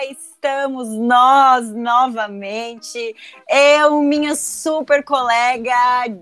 [0.00, 3.14] cá estamos nós novamente.
[3.48, 5.74] Eu, minha super colega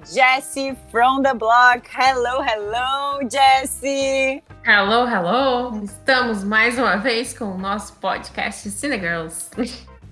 [0.04, 1.88] Jessie from the block.
[1.96, 4.42] Hello, hello, Jessie.
[4.64, 5.84] Hello, hello.
[5.84, 9.48] Estamos mais uma vez com o nosso podcast Cine Girls.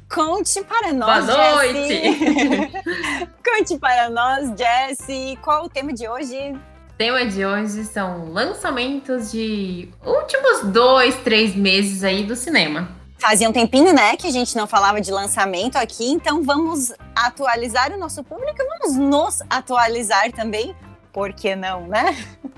[0.08, 2.72] Conte para nós, Boa noite.
[3.44, 5.36] Conte para nós, Jessie.
[5.42, 6.52] Qual o tema de hoje?
[6.52, 13.05] O tema de hoje são lançamentos de últimos dois, três meses aí do cinema.
[13.18, 17.92] Fazia um tempinho, né, que a gente não falava de lançamento aqui, então vamos atualizar
[17.92, 20.76] o nosso público e vamos nos atualizar também.
[21.12, 22.14] Por que não, né?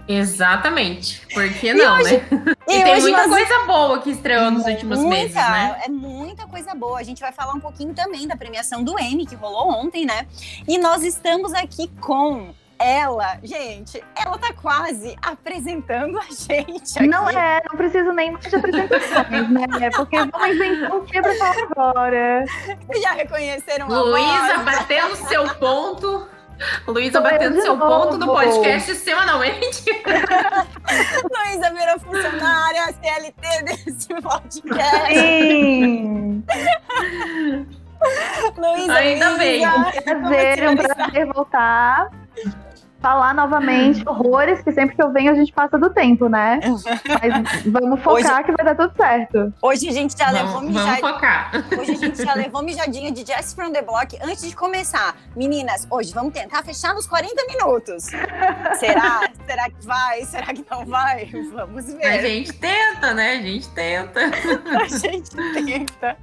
[0.08, 1.24] Exatamente.
[1.32, 2.56] Por que não, hoje, né?
[2.66, 3.28] E, e tem muita nós...
[3.28, 5.80] coisa boa que estreou nos últimos muita, meses, né?
[5.84, 6.98] É muita coisa boa.
[6.98, 10.26] A gente vai falar um pouquinho também da premiação do Emmy, que rolou ontem, né?
[10.66, 16.98] E nós estamos aqui com ela, gente, ela tá quase apresentando a gente.
[16.98, 17.08] Aqui.
[17.08, 19.90] Não é, não preciso nem mais de apresentações, né?
[19.96, 22.44] Porque vamos inventar o que pra falar agora.
[23.02, 26.28] Já reconheceram a Luísa batendo seu ponto.
[26.86, 28.06] Luísa batendo seu novo.
[28.06, 29.84] ponto no podcast semanalmente.
[31.30, 35.14] Luísa virou funcionária CLT desse podcast.
[35.14, 36.44] Sim.
[38.56, 39.66] Luísa, Ainda bem.
[39.66, 42.10] Um prazer, um prazer voltar
[43.00, 46.60] falar novamente horrores, que sempre que eu venho a gente passa do tempo, né?
[46.64, 49.52] Mas vamos focar hoje, que vai dar tudo certo.
[49.62, 51.00] Hoje a gente já vamos, levou mijadinha.
[51.00, 51.50] Vamos focar.
[51.78, 55.16] Hoje a gente já levou mijadinha de Jess from the Block antes de começar.
[55.36, 58.04] Meninas, hoje vamos tentar fechar nos 40 minutos.
[58.78, 59.30] Será?
[59.46, 60.24] Será que vai?
[60.24, 61.26] Será que não vai?
[61.52, 62.06] Vamos ver.
[62.06, 63.32] A gente tenta, né?
[63.32, 64.20] A gente tenta.
[64.20, 66.16] a gente tenta.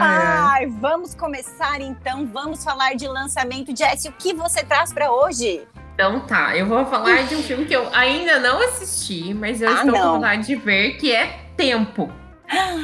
[0.00, 2.26] Ai, vamos começar então.
[2.26, 3.76] Vamos falar de lançamento.
[3.76, 5.66] Jess, o que você traz para hoje?
[5.94, 9.68] Então tá, eu vou falar de um filme que eu ainda não assisti, mas eu
[9.68, 10.00] ah, estou não.
[10.00, 12.10] com vontade de ver, que é Tempo.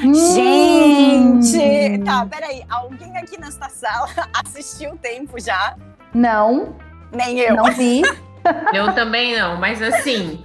[0.00, 1.59] Gente!
[2.00, 2.05] Hum.
[2.05, 2.62] Tá, peraí.
[2.69, 4.09] Alguém aqui nesta sala
[4.44, 5.76] assistiu Tempo já?
[6.15, 6.76] Não.
[7.12, 7.56] Nem eu.
[7.56, 8.03] Não vi.
[8.72, 10.44] eu também não, mas assim,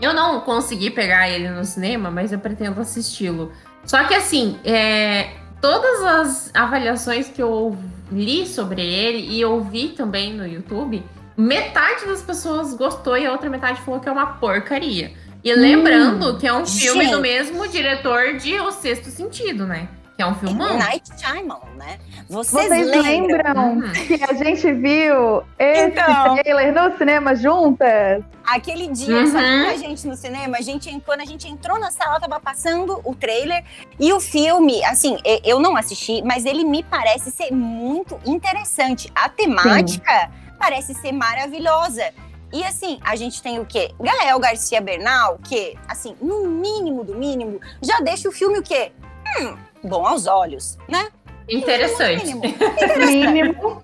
[0.00, 3.52] eu não consegui pegar ele no cinema, mas eu pretendo assisti-lo.
[3.84, 5.30] Só que assim, é,
[5.60, 7.76] todas as avaliações que eu
[8.10, 11.02] li sobre ele e ouvi também no YouTube,
[11.36, 15.12] metade das pessoas gostou e a outra metade falou que é uma porcaria.
[15.42, 17.14] E lembrando hum, que é um filme gente.
[17.14, 19.88] do mesmo diretor de O Sexto Sentido, né?
[20.20, 20.76] Que é um filmão.
[20.76, 21.98] Night Shyamalan, né?
[22.28, 28.22] Vocês, Vocês lembram, lembram que a gente viu esse então, trailer no cinema juntas?
[28.44, 29.26] Aquele dia, uhum.
[29.26, 32.38] só que a gente no cinema, a gente, quando a gente entrou na sala, tava
[32.38, 33.64] passando o trailer
[33.98, 39.10] e o filme, assim, eu não assisti, mas ele me parece ser muito interessante.
[39.14, 40.52] A temática Sim.
[40.58, 42.12] parece ser maravilhosa.
[42.52, 43.94] E assim, a gente tem o quê?
[43.98, 48.92] Gael Garcia Bernal, que, assim, no mínimo do mínimo, já deixa o filme o quê?
[49.38, 51.08] Hum, bom aos olhos, né?
[51.48, 52.26] Interessante.
[52.26, 52.46] Mínimo.
[52.46, 53.26] Interessante.
[53.28, 53.82] mínimo.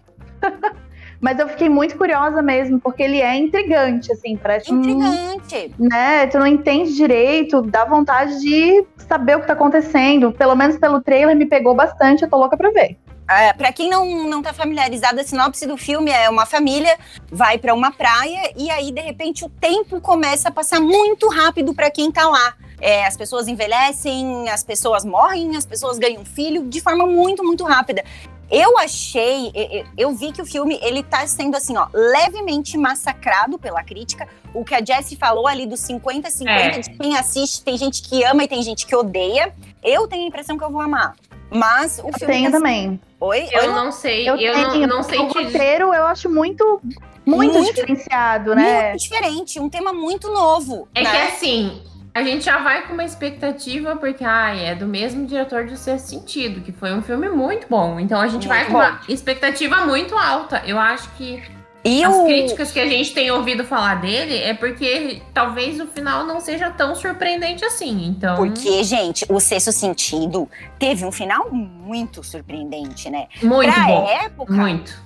[1.21, 5.75] Mas eu fiquei muito curiosa mesmo, porque ele é intrigante, assim, parece Intrigante.
[5.79, 10.31] Um, né, tu não entende direito, dá vontade de saber o que tá acontecendo.
[10.33, 12.99] Pelo menos pelo trailer me pegou bastante, eu tô louca pra ver.
[13.29, 16.97] É, para quem não, não tá familiarizado, a sinopse do filme é uma família
[17.31, 21.75] vai para uma praia e aí, de repente, o tempo começa a passar muito rápido
[21.75, 22.55] para quem tá lá.
[22.81, 27.65] É, as pessoas envelhecem, as pessoas morrem, as pessoas ganham filho de forma muito, muito
[27.65, 28.05] rápida.
[28.51, 29.53] Eu achei,
[29.99, 34.29] eu vi que o filme ele tá sendo assim, ó, levemente massacrado pela crítica.
[34.55, 36.79] O que a Jessie falou ali dos 50 50 é.
[36.79, 39.53] de quem assiste, tem gente que ama e tem gente que odeia.
[39.83, 41.17] Eu tenho a impressão que eu vou amar.
[41.51, 42.59] Mas o eu filme tenho tá...
[42.59, 43.01] também.
[43.19, 43.49] Oi?
[43.51, 43.67] Eu Oi?
[43.69, 45.43] não sei, eu, eu tenho, não, não sei o te...
[45.43, 46.81] roteiro eu acho muito
[47.25, 48.91] muito, muito diferenciado, né?
[48.91, 50.87] Muito diferente, um tema muito novo.
[50.95, 51.11] É né?
[51.11, 51.83] que assim,
[52.17, 56.07] a gente já vai com uma expectativa, porque ah, é do mesmo diretor de Sexto
[56.07, 58.01] Sentido, que foi um filme muito bom.
[58.01, 58.79] Então a gente muito vai com bom.
[58.79, 60.63] uma expectativa muito alta.
[60.65, 61.43] Eu acho que
[61.85, 62.25] e as o...
[62.25, 66.71] críticas que a gente tem ouvido falar dele é porque talvez o final não seja
[66.71, 68.07] tão surpreendente assim.
[68.07, 68.37] Então.
[68.37, 70.49] Porque, gente, o Sexto Sentido
[70.79, 73.29] teve um final muito surpreendente, né?
[73.43, 74.09] Muito pra bom.
[74.09, 74.53] época.
[74.55, 75.05] Muito.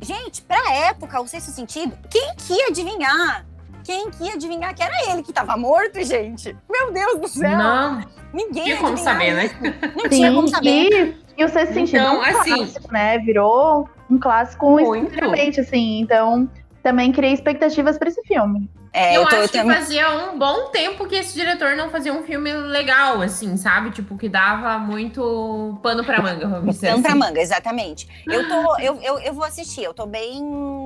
[0.00, 3.44] Gente, pra época, o Sexto Sentido, quem que ia adivinhar?
[3.84, 6.56] Quem que ia adivinhar que era ele que tava morto, gente?
[6.70, 7.58] Meu Deus do céu!
[7.58, 8.00] Não.
[8.32, 9.50] Ninguém tinha como saber, né?
[9.94, 11.16] Não Sim, tinha como saber.
[11.36, 13.18] E, e o sexto sentido então, um assim, clássico, né?
[13.18, 16.00] Virou um clássico extremamente, assim.
[16.00, 16.48] Então,
[16.82, 18.70] também criei expectativas para esse filme.
[18.94, 21.88] É, eu, eu tô, acho eu que fazia um bom tempo que esse diretor não
[21.88, 23.90] fazia um filme legal, assim, sabe?
[23.90, 27.02] Tipo, que dava muito pano pra manga, vamos dizer Pano assim.
[27.02, 28.06] pra manga, exatamente.
[28.26, 30.42] Eu, tô, eu, eu, eu vou assistir, eu tô bem.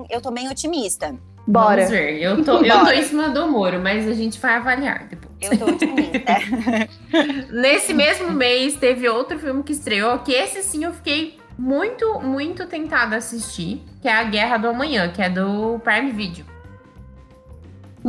[0.08, 1.16] Eu tô bem otimista.
[1.46, 1.76] Bora.
[1.76, 2.20] Vamos ver.
[2.20, 5.32] Eu tô, eu tô em cima do muro, mas a gente vai avaliar depois.
[5.40, 6.18] Eu tô otimista.
[7.52, 12.66] Nesse mesmo mês, teve outro filme que estreou, que esse sim eu fiquei muito, muito
[12.66, 16.44] tentada a assistir, que é A Guerra do Amanhã, que é do Prime Video.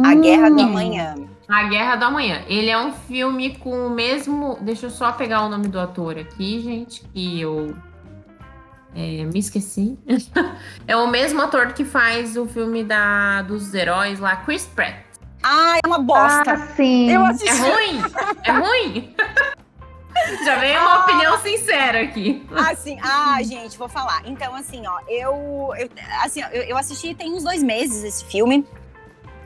[0.03, 0.67] A Guerra do Hum.
[0.67, 1.15] Amanhã.
[1.47, 2.41] A Guerra do Amanhã.
[2.47, 4.57] Ele é um filme com o mesmo.
[4.61, 7.75] Deixa eu só pegar o nome do ator aqui, gente, que eu
[8.97, 9.95] é, me esqueci.
[10.87, 15.05] é o mesmo ator que faz o filme da, dos heróis lá, Chris Pratt.
[15.43, 16.53] Ah, é uma bosta.
[16.53, 17.11] Ah, sim.
[17.11, 17.61] eu É assisti.
[17.61, 18.01] ruim?
[18.43, 19.15] É ruim?
[20.43, 22.43] Já veio uma opinião sincera aqui.
[22.51, 24.23] Assim, ah, gente, vou falar.
[24.25, 25.89] Então, assim, ó, eu, eu
[26.23, 28.65] assim, eu, eu assisti tem uns dois meses esse filme.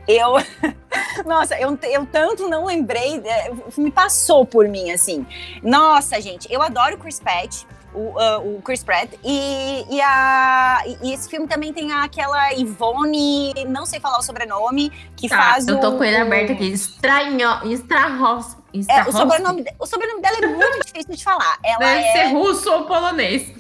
[0.08, 0.36] Eu,
[1.28, 5.26] nossa, eu, eu tanto não lembrei, é, me passou por mim, assim.
[5.62, 10.82] Nossa, gente, eu adoro o Chris Pratt, o, ah, o Chris Pratt, e, e, a,
[11.02, 15.68] e- esse filme também tem aquela Ivone, não sei falar o sobrenome, que Tá, faz
[15.68, 15.80] eu o...
[15.80, 16.72] tô com ele o- aberto aqui.
[16.72, 17.50] Estranho.
[17.72, 18.58] Estrahos.
[18.90, 21.58] É, o sobrenome, o sobrenome dela é muito difícil de falar.
[21.64, 23.52] Ela Deve é ser russo ou polonês.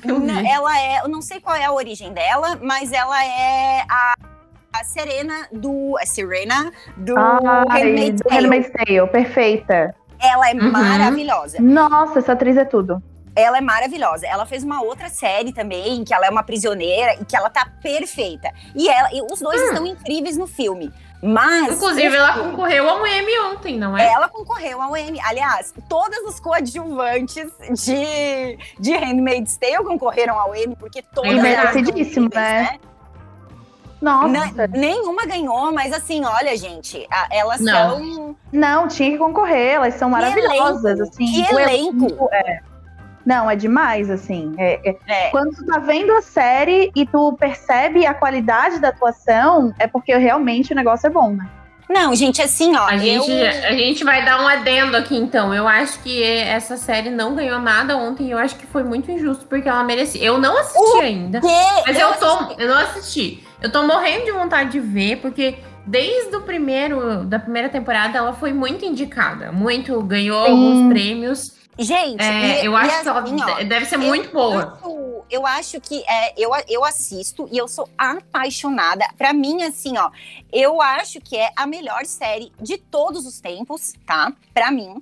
[0.49, 4.13] ela é, eu não sei qual é a origem dela, mas ela é a,
[4.73, 5.97] a Serena do.
[6.01, 8.41] A Serena do Ai, Handmaid's do Tale.
[8.41, 9.95] Handmaid's Tale, perfeita.
[10.23, 10.71] Ela é Uhum.
[10.71, 11.57] maravilhosa.
[11.59, 13.01] Nossa, essa atriz é tudo.
[13.35, 14.27] Ela é maravilhosa.
[14.27, 17.65] Ela fez uma outra série também, que ela é uma prisioneira e que ela tá
[17.81, 18.51] perfeita.
[18.75, 19.65] E, ela, e os dois Hum.
[19.65, 20.91] estão incríveis no filme.
[21.23, 21.75] Mas.
[21.75, 24.11] Inclusive, ela filme- concorreu ao Emmy ontem, não é?
[24.11, 25.19] Ela concorreu ao Emmy.
[25.23, 27.47] Aliás, todas as coadjuvantes
[27.85, 32.79] de, de Handmaid's Tale concorreram ao Emmy, porque todas eram merecidíssimo, incríveis, né?
[34.01, 34.27] Nossa.
[34.55, 37.71] Na- nenhuma ganhou, mas assim, olha, gente, a- elas Não.
[37.99, 38.35] são.
[38.51, 41.25] Não, tinha que concorrer, elas são maravilhosas, elenco, assim.
[41.45, 42.29] que o elenco.
[42.33, 42.61] é.
[43.25, 44.53] Não, é demais, assim.
[44.57, 48.89] É- é- É, Quando tu tá vendo a série e tu percebe a qualidade da
[48.89, 51.47] atuação, é porque realmente o negócio é bom, né?
[51.89, 52.85] Não, gente, assim, ó.
[52.87, 53.45] A gente, eu...
[53.67, 55.53] a gente vai dar um adendo aqui, então.
[55.53, 58.27] Eu acho que essa série não ganhou nada ontem.
[58.27, 60.23] e Eu acho que foi muito injusto, porque ela merecia.
[60.23, 61.41] Eu não assisti ainda.
[61.41, 61.47] Quê?
[61.85, 62.61] Mas eu, assisti- tô.
[62.61, 63.43] Eu não assisti.
[63.61, 67.25] Eu tô morrendo de vontade de ver, porque desde o primeiro.
[67.25, 69.51] Da primeira temporada, ela foi muito indicada.
[69.51, 70.01] Muito.
[70.03, 70.51] Ganhou Sim.
[70.51, 71.60] alguns prêmios.
[71.81, 74.31] Gente, É, e- eu e acho que ela assim, ó, de- deve ser eu muito
[74.31, 74.77] boa.
[74.81, 79.05] acho- eu acho que é, eu, eu assisto e eu sou apaixonada.
[79.17, 80.09] Pra mim, assim, ó,
[80.51, 84.31] eu acho que é a melhor série de todos os tempos, tá?
[84.53, 84.95] Pra mim.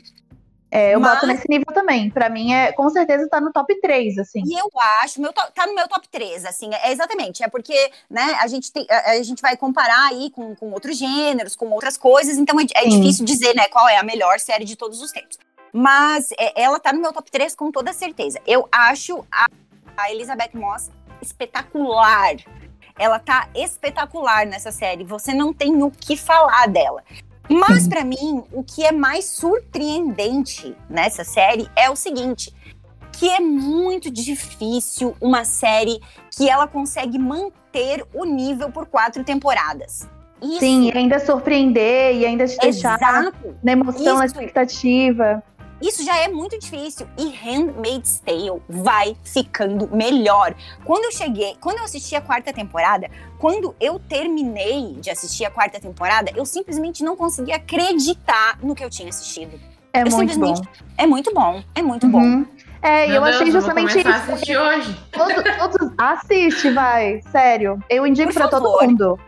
[0.72, 2.12] É, eu Mas- boto nesse nível também.
[2.12, 4.44] Pra mim, é, com certeza tá no top 3, assim.
[4.46, 4.70] E eu
[5.02, 7.44] acho, meu to- tá no meu top 3, assim, é exatamente.
[7.44, 10.96] É porque, né, a gente, tem, a, a gente vai comparar aí com, com outros
[10.96, 14.64] gêneros, com outras coisas, então é, é difícil dizer, né, qual é a melhor série
[14.64, 15.40] de todos os tempos.
[15.74, 18.40] Mas é, ela tá no meu top 3 com toda certeza.
[18.46, 19.48] Eu acho a,
[19.98, 22.36] a Elizabeth Moss espetacular.
[22.98, 25.04] Ela tá espetacular nessa série.
[25.04, 27.04] Você não tem o que falar dela.
[27.50, 32.54] Mas pra mim, o que é mais surpreendente nessa série é o seguinte:
[33.12, 36.00] que é muito difícil uma série
[36.32, 40.08] que ela consegue manter o nível por quatro temporadas.
[40.42, 43.56] Isso, Sim, e ainda surpreender e ainda te deixar exato.
[43.62, 44.36] na emoção, na Isso.
[44.36, 45.44] expectativa.
[45.82, 47.08] Isso já é muito difícil.
[47.18, 50.54] E Handmaid's Tale vai ficando melhor.
[50.84, 55.52] Quando eu cheguei, quando eu assisti a quarta temporada, quando eu terminei de assistir a
[55.52, 59.60] quarta temporada, eu simplesmente não conseguia acreditar no que eu tinha assistido.
[59.94, 60.56] É Eu muito bom.
[60.56, 62.20] simplesmente- É muito bom, é muito bom.
[62.22, 62.46] Uhum.
[62.82, 64.32] É, e Meu eu Deus, achei eu vou justamente começar a isso.
[64.32, 65.00] assistir hoje.
[65.12, 67.22] Todos, todos- assiste, vai.
[67.32, 67.78] Sério.
[67.90, 69.20] Eu indico Por pra todo mundo.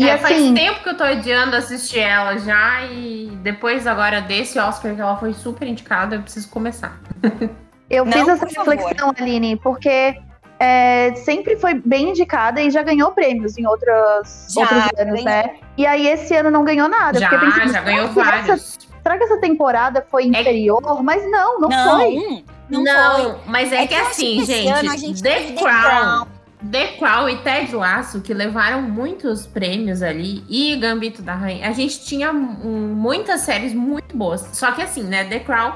[0.00, 4.20] E É, faz assim, tempo que eu tô adiando assistir ela já e depois agora
[4.22, 6.98] desse Oscar que ela foi super indicada, eu preciso começar.
[7.90, 8.74] eu Não, fiz essa por favor.
[8.76, 10.16] reflexão, Aline, porque
[10.58, 15.56] é, sempre foi bem indicada e já ganhou prêmios em outros, Já, outros anos, né?
[15.76, 17.18] E aí esse ano não ganhou nada.
[17.20, 18.78] Já, porque eu pensei, já ganhou será que essa- vários.
[19.02, 21.02] será que essa temporada foi inferior?
[21.02, 22.14] Mas não, não, Não, foi.
[22.16, 23.34] hum, não, foi.
[23.46, 25.80] mas é, que, acho assim, que esse gente, ano a gente The teve The Crown,
[25.82, 26.26] Crown.
[26.70, 31.72] The Crown e Ted Lasso, que levaram muitos prêmios ali, e Gambito da Rainha, a
[31.72, 34.42] gente tinha hum, muitas séries muito boas.
[34.52, 35.72] Só que assim, né, The Crown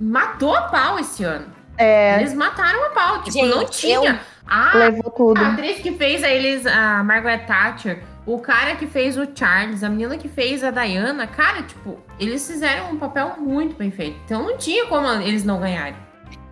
[0.00, 1.46] matou a pau esse ano.
[1.78, 4.20] É, Eles mataram a pau, tipo, Gente, não tinha.
[4.48, 5.40] A, levou tudo.
[5.40, 9.82] a atriz que fez a, Elis, a Margaret Thatcher, o cara que fez o Charles,
[9.82, 14.18] a menina que fez a Diana, cara, tipo, eles fizeram um papel muito bem feito.
[14.24, 16.05] Então não tinha como eles não ganharem.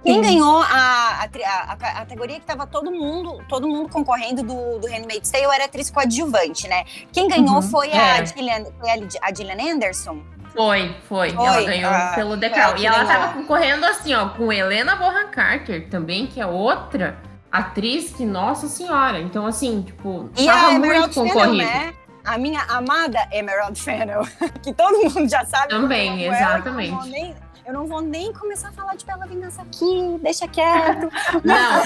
[0.05, 0.21] Quem Sim.
[0.21, 4.87] ganhou a, a, a- a categoria que tava todo mundo, todo mundo concorrendo do, do
[4.87, 6.85] Handmaid's Tale era atriz coadjuvante, né?
[7.13, 7.63] Quem ganhou Uhum.
[7.63, 8.27] foi, a É.
[8.27, 10.19] Gillian, foi a, Lid- a Gillian Anderson.
[10.55, 11.31] Foi, foi.
[11.31, 12.75] Foi, ela ganhou ah, pelo Crown.
[12.75, 13.13] que E ela ganhou.
[13.13, 17.19] tava concorrendo assim, ó, com Helena Bonham Carter também, que é outra
[17.51, 19.19] atriz que, nossa senhora.
[19.21, 21.57] Então, assim, tipo, E tava a muito Emerald concorrido.
[21.57, 21.95] né?
[22.25, 24.23] a minha amada Emerald Fennel,
[24.63, 25.69] que todo mundo já sabe.
[25.69, 26.93] Também, exatamente.
[26.93, 27.35] Ela, nem,
[27.67, 31.11] eu, não vou nem começar a falar de Bela Vingança aqui, deixa quieto.
[31.45, 31.83] Não,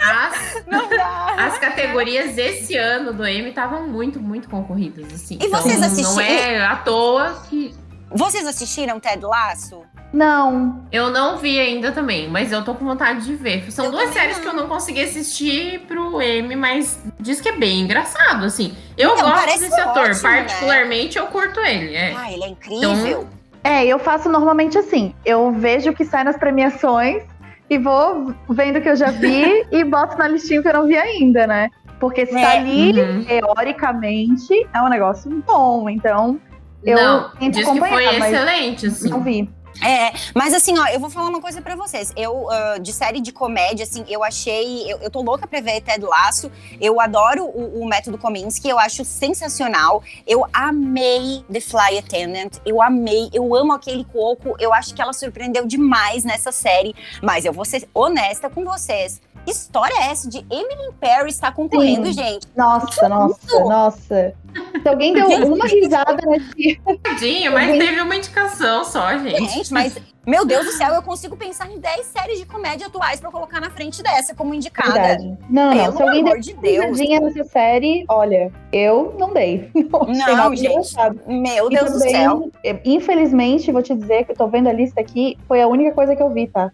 [0.00, 1.34] as, não dá.
[1.38, 5.38] As categorias esse ano do M estavam muito, muito concorridas, assim.
[5.40, 6.14] E vocês então, assistiram?
[6.14, 7.74] Não é à toa que...
[8.10, 9.82] Vocês assistiram Ted Laço?
[10.12, 10.86] Não.
[10.92, 13.70] Eu não vi ainda também, mas eu tô com vontade de ver.
[13.72, 14.42] São eu duas séries não.
[14.42, 18.76] que eu não consegui assistir pro M, mas diz que é bem engraçado, assim.
[18.98, 20.42] Eu então, gosto desse ator, ótimo, né?
[20.42, 21.24] particularmente né?
[21.24, 21.94] eu curto ele.
[21.94, 22.14] É.
[22.14, 22.92] Ah, ele é incrível.
[22.92, 25.14] Então, é, eu faço normalmente assim.
[25.24, 27.22] Eu vejo o que sai nas premiações
[27.70, 30.86] e vou vendo o que eu já vi e boto na listinha que eu não
[30.86, 31.70] vi ainda, né?
[32.00, 32.42] Porque se tá é.
[32.42, 33.24] tá ali, uhum.
[33.24, 35.88] teoricamente, é um negócio bom.
[35.88, 36.40] Então,
[36.84, 38.10] eu não, tento diz acompanhar.
[38.10, 39.08] Que foi excelente, assim.
[39.08, 39.48] Não vi.
[39.80, 42.12] É, mas assim, ó, eu vou falar uma coisa para vocês.
[42.16, 44.90] Eu, uh, de série de comédia, assim, eu achei.
[44.90, 46.50] Eu, eu tô louca pra ver Ted Laço.
[46.80, 50.02] Eu adoro o, o método Kominsky, eu acho sensacional.
[50.26, 52.58] Eu amei The Fly Attendant.
[52.64, 54.54] Eu amei, eu amo aquele coco.
[54.58, 56.94] Eu acho que ela surpreendeu demais nessa série.
[57.22, 62.06] Mas eu vou ser honesta com vocês história é essa de Emily Paris estar concorrendo,
[62.06, 62.12] Sim.
[62.12, 62.46] gente?
[62.56, 64.34] Nossa, nossa, nossa.
[64.82, 66.80] Se alguém deu uma risada nesse.
[67.02, 69.48] Tadinho, mas teve uma indicação só, gente.
[69.48, 69.96] Gente, mas,
[70.26, 73.60] meu Deus do céu, eu consigo pensar em 10 séries de comédia atuais pra colocar
[73.60, 74.92] na frente dessa como indicada.
[74.92, 75.38] Verdade.
[75.48, 75.96] Não, Pelo não.
[75.96, 76.98] Se alguém deu de Deus.
[76.98, 79.70] nessa série, olha, eu não dei.
[79.92, 80.94] Não, não gente.
[81.26, 82.50] Meu Deus também, do céu.
[82.84, 86.14] Infelizmente, vou te dizer que eu tô vendo a lista aqui, foi a única coisa
[86.14, 86.70] que eu vi, tá?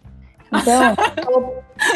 [0.51, 1.53] Então, tô,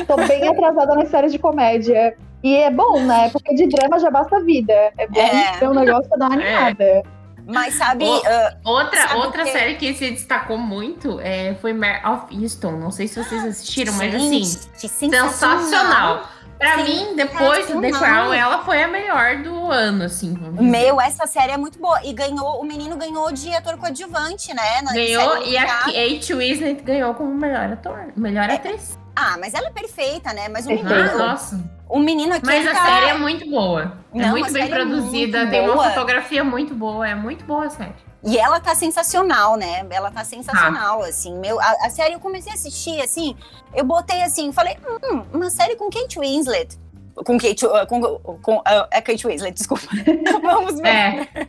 [0.15, 2.15] tô, bem atrasada nas séries de comédia.
[2.43, 3.29] E é bom, né?
[3.29, 4.73] Porque de drama já basta a vida.
[4.97, 5.57] É bom é.
[5.57, 6.55] ter um negócio pra dar uma é.
[6.55, 6.83] animada.
[6.83, 7.03] É.
[7.45, 8.05] Mas sabe.
[8.05, 8.21] O, uh,
[8.63, 9.51] outra sabe outra que...
[9.51, 12.73] série que se destacou muito é, foi Mare of Easton.
[12.73, 14.43] Não sei se vocês assistiram, Gente, mas assim.
[14.87, 15.59] Sensacional.
[15.59, 16.29] sensacional.
[16.63, 20.33] Pra Sim, mim, depois do The Crown, ela foi a melhor do ano, assim.
[20.61, 21.99] Meu, essa série é muito boa.
[22.05, 24.81] E ganhou, o menino ganhou de ator coadjuvante, né?
[24.93, 28.97] ganhou, e a Kate Winslet ganhou como melhor ator, melhor é, atriz.
[29.13, 30.47] Ah, mas ela é perfeita, né?
[30.47, 30.89] Mas o menino.
[30.89, 31.61] Ah, nossa.
[31.89, 32.45] O menino aqui.
[32.45, 32.85] Mas a tá...
[32.85, 33.97] série é muito boa.
[34.13, 37.05] É Não, é muito bem produzida, é muito tem uma fotografia muito boa.
[37.05, 38.12] É muito boa a série.
[38.23, 39.85] E ela tá sensacional, né?
[39.89, 41.07] Ela tá sensacional, ah.
[41.07, 41.37] assim.
[41.37, 43.35] Meu, a, a, série eu comecei a assistir, assim,
[43.73, 46.79] eu botei assim, falei, hum, uma série com Kate Winslet.
[47.15, 48.01] Com Kate, uh, com,
[48.41, 49.83] com uh, é Kate Winslet, desculpa.
[50.41, 50.87] Vamos ver.
[50.87, 51.47] É.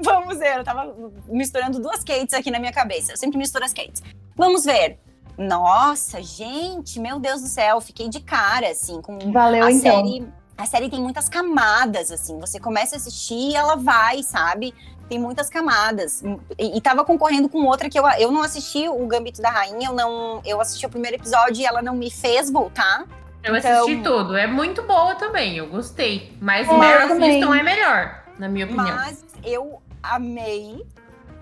[0.00, 0.94] Vamos ver, eu tava
[1.26, 3.12] misturando duas Kates aqui na minha cabeça.
[3.12, 4.02] Eu sempre misturo as Kates.
[4.36, 4.98] Vamos ver.
[5.36, 10.06] Nossa, gente, meu Deus do céu, fiquei de cara, assim, com Valeu, a então.
[10.06, 10.26] série.
[10.56, 12.38] A série tem muitas camadas, assim.
[12.38, 14.72] Você começa a assistir e ela vai, sabe?
[15.08, 16.22] Tem muitas camadas.
[16.58, 19.88] E, e tava concorrendo com outra que eu, eu não assisti o Gambito da Rainha,
[19.88, 23.04] eu não eu assisti o primeiro episódio e ela não me fez voltar.
[23.42, 23.82] Eu então...
[23.82, 24.36] assisti tudo.
[24.36, 26.32] É muito boa também, eu gostei.
[26.40, 28.96] Mas é, of Easton é melhor, na minha opinião.
[28.96, 30.84] Mas eu amei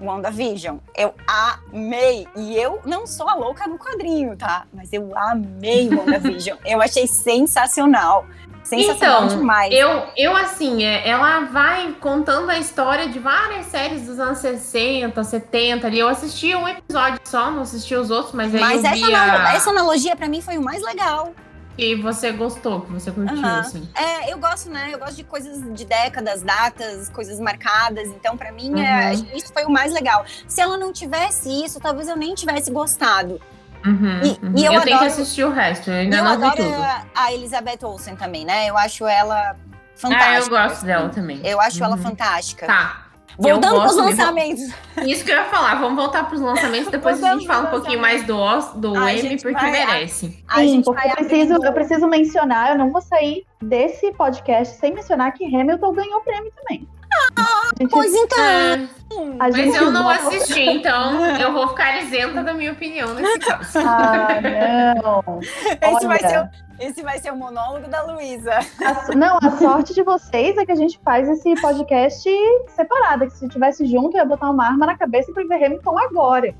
[0.03, 0.79] WandaVision.
[0.97, 2.27] Eu amei.
[2.37, 4.67] E eu não sou a louca do quadrinho, tá?
[4.73, 6.59] Mas eu amei WandaVision.
[6.67, 8.27] eu achei sensacional.
[8.63, 9.75] Sensacional então, demais.
[9.75, 15.23] Eu, eu assim, é, ela vai contando a história de várias séries dos anos 60,
[15.23, 15.99] 70 ali.
[15.99, 19.15] Eu assisti um episódio só, não assisti os outros, mas aí mas eu essa, vi
[19.15, 19.55] a...
[19.55, 21.33] essa analogia para mim foi o mais legal.
[21.77, 23.45] E você gostou, que você curtiu, uhum.
[23.45, 23.89] assim.
[23.95, 24.91] É, eu gosto, né?
[24.93, 28.09] Eu gosto de coisas de décadas, datas, coisas marcadas.
[28.09, 29.27] Então, para mim, é, uhum.
[29.33, 30.25] é, isso foi o mais legal.
[30.47, 33.41] Se ela não tivesse isso, talvez eu nem tivesse gostado.
[33.85, 34.53] Uhum, e, uhum.
[34.57, 36.75] e, eu, eu adoro, tenho que assistir o resto, eu ainda eu não vi tudo.
[37.15, 38.69] A Elizabeth Olsen também, né?
[38.69, 39.57] Eu acho ela
[39.97, 40.33] fantástica.
[40.33, 41.41] Ah, eu gosto dela também.
[41.45, 41.87] Eu acho uhum.
[41.87, 42.67] ela fantástica.
[42.67, 43.07] Tá.
[43.39, 44.63] Voltando para os lançamentos.
[45.07, 47.71] Isso que eu ia falar, vamos voltar para os lançamentos, depois a gente fala um
[47.71, 48.37] pouquinho mais do,
[48.77, 50.45] do a M, porque vai, merece.
[50.47, 54.79] A, a Sim, porque eu preciso, eu preciso mencionar, eu não vou sair desse podcast
[54.79, 56.87] sem mencionar que Hamilton ganhou o prêmio também.
[57.37, 58.39] Ah, pois então.
[58.39, 58.89] É,
[59.39, 63.79] mas eu não assisti, então eu vou ficar isenta da minha opinião nesse caso.
[63.79, 64.29] Ah,
[65.03, 65.41] não.
[65.81, 68.59] Esse vai, ser, esse vai ser o monólogo da Luísa.
[69.17, 72.29] Não, a sorte de vocês é que a gente faz esse podcast
[72.69, 73.27] separado.
[73.27, 76.55] Que se tivesse junto, eu ia botar uma arma na cabeça para ver Hamilton agora.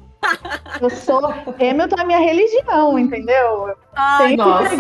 [0.81, 1.25] Eu sou.
[1.27, 3.75] Hamilton é minha religião, entendeu?
[3.95, 4.77] Ai, nossa.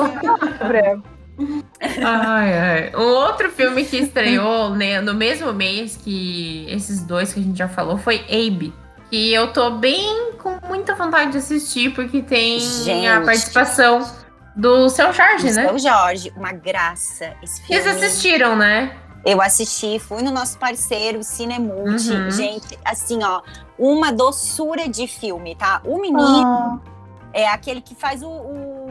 [2.05, 2.93] Ai, ai.
[2.97, 7.59] Um outro filme que estreou né, no mesmo mês que esses dois que a gente
[7.59, 8.73] já falou foi Abe.
[9.11, 13.07] E eu tô bem com muita vontade de assistir, porque tem gente.
[13.07, 14.11] a participação
[14.57, 15.69] do seu Jorge, do né?
[15.69, 17.35] Seu Jorge, uma graça.
[17.43, 17.83] Esse filme.
[17.83, 18.97] Vocês assistiram, né?
[19.25, 22.11] Eu assisti, fui no nosso parceiro Cinemulti.
[22.11, 22.31] Uhum.
[22.31, 23.41] Gente, assim, ó,
[23.79, 25.81] uma doçura de filme, tá?
[25.85, 26.89] O menino oh.
[27.33, 28.82] é aquele que faz o, o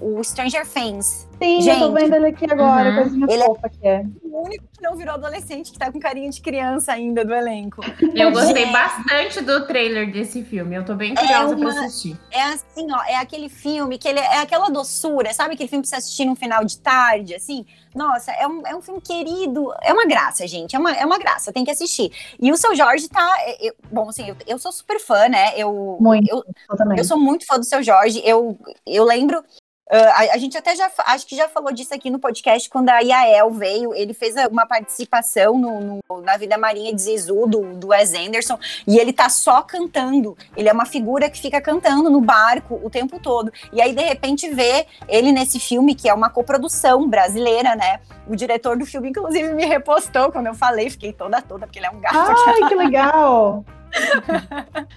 [0.00, 1.26] o o Stranger Things.
[1.40, 1.80] Sim, Gente.
[1.80, 2.96] eu tô vendo ele aqui agora, Uhum.
[3.02, 4.02] coisinha Ele é- fofa que é.
[4.24, 7.80] O único que não virou adolescente, que tá com carinha de criança ainda do elenco.
[8.26, 8.72] Eu gostei Gente.
[8.72, 10.74] bastante do trailer desse filme.
[10.74, 12.18] Eu tô bem curiosa uma- pra assistir.
[12.32, 15.90] É assim, ó, é aquele filme que ele é aquela doçura, sabe aquele filme pra
[15.90, 17.64] você assistir no final de tarde, assim?
[17.94, 21.18] Nossa, é um, é um filme querido, é uma graça, gente, é uma, é uma
[21.18, 22.10] graça, tem que assistir.
[22.40, 25.52] E o seu Jorge tá, é, eu- bom, assim, eu, eu sou super fã, né?
[25.56, 26.28] Eu, Muito.
[26.28, 26.96] eu, Eu.
[26.96, 28.20] Eu sou muito fã do seu Jorge.
[28.24, 29.42] Eu, eu lembro.
[29.90, 32.88] Ah, a, a gente até já acho que já falou disso aqui no podcast quando
[32.90, 33.94] a Yael veio.
[33.94, 38.58] Ele fez uma participação no, no- na Vida Marinha de Zizu, do, do Wes Anderson,
[38.86, 40.36] e ele tá só cantando.
[40.56, 43.52] Ele é uma figura que fica cantando no barco o tempo todo.
[43.72, 48.00] E aí, de repente, vê ele nesse filme, que é uma coprodução brasileira, né?
[48.26, 51.86] O diretor do filme, inclusive, me repostou quando eu falei, fiquei toda toda, porque ele
[51.86, 52.16] é um gato.
[52.46, 53.64] Ai, que legal!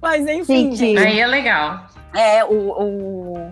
[0.00, 0.98] Mas enfim, gente.
[0.98, 1.86] Aí é legal.
[2.14, 3.50] É, o, o,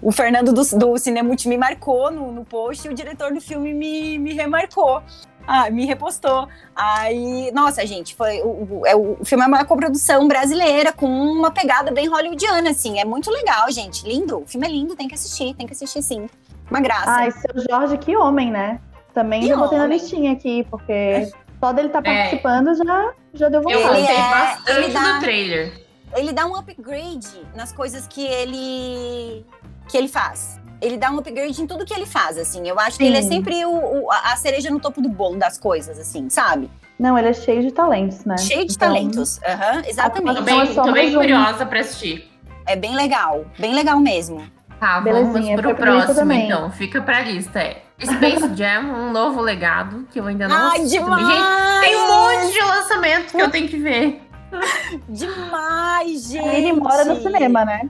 [0.00, 3.74] o Fernando do, do Cinemute me marcou no, no post e o diretor do filme
[3.74, 5.02] me, me remarcou.
[5.46, 6.48] Ah, me repostou.
[6.76, 11.50] Aí, nossa, gente, foi o, o, é, o filme é uma coprodução brasileira com uma
[11.50, 13.00] pegada bem hollywoodiana, assim.
[13.00, 14.06] É muito legal, gente.
[14.06, 14.42] Lindo.
[14.42, 16.26] O filme é lindo, tem que assistir, tem que assistir sim.
[16.70, 17.10] Uma graça.
[17.10, 18.80] Ai, seu Jorge, que homem, né?
[19.12, 21.28] Também Que já botei na listinha aqui, porque
[21.58, 22.02] só dele estar É.
[22.02, 23.98] participando já, já deu Eu vontade.
[23.98, 25.89] Ele gostei é- bastante ele dá- do trailer.
[26.16, 29.44] Ele dá um upgrade nas coisas que ele
[29.88, 30.58] que ele faz.
[30.80, 32.66] Ele dá um upgrade em tudo que ele faz, assim.
[32.66, 33.28] Eu acho que ele é Sim.
[33.28, 33.70] sempre o,
[34.06, 36.70] o- a cereja no topo do bolo das coisas, assim, sabe?
[36.98, 38.38] Não, ele é cheio de talentos, né?
[38.38, 39.40] Cheio de Então, talentos.
[39.42, 40.40] Aham, Tô exatamente.
[40.40, 42.30] Então é bem, tô bem curiosa pra assistir.
[42.66, 43.44] É bem legal.
[43.58, 44.42] Bem legal mesmo.
[44.78, 46.46] Tá, Belezinha, vamos pro próximo, também.
[46.46, 46.70] então.
[46.70, 47.58] Fica pra lista.
[47.60, 51.26] É Space Jam, um novo legado, que eu ainda não Ai, assisti demais!
[51.26, 54.22] Gente, tem um monte de lançamento que eu tenho que ver.
[55.08, 56.46] Demais, gente!
[56.46, 57.88] A Aline mora no cinema, né?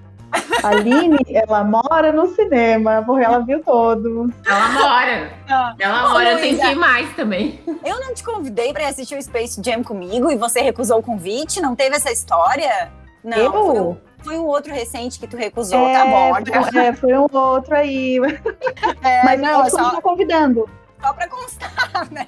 [0.62, 4.31] A Aline, ela mora no cinema, porque ela viu todos.
[4.47, 5.33] Ela mora.
[5.49, 6.62] Ah, Ela Ô, mora, eu Luísa.
[6.62, 7.61] que ir mais também.
[7.85, 11.61] Eu não te convidei pra assistir o Space Jam comigo e você recusou o convite?
[11.61, 12.93] Não teve essa história?
[13.25, 13.52] Não, eu?
[13.52, 16.33] foi um, foi um outro recente que tu recusou, é, tá bom.
[16.71, 18.19] foi, é, foi um outro aí.
[19.02, 20.69] É, Mas não, não, é só, só convidando.
[21.00, 22.26] só pra constar, né?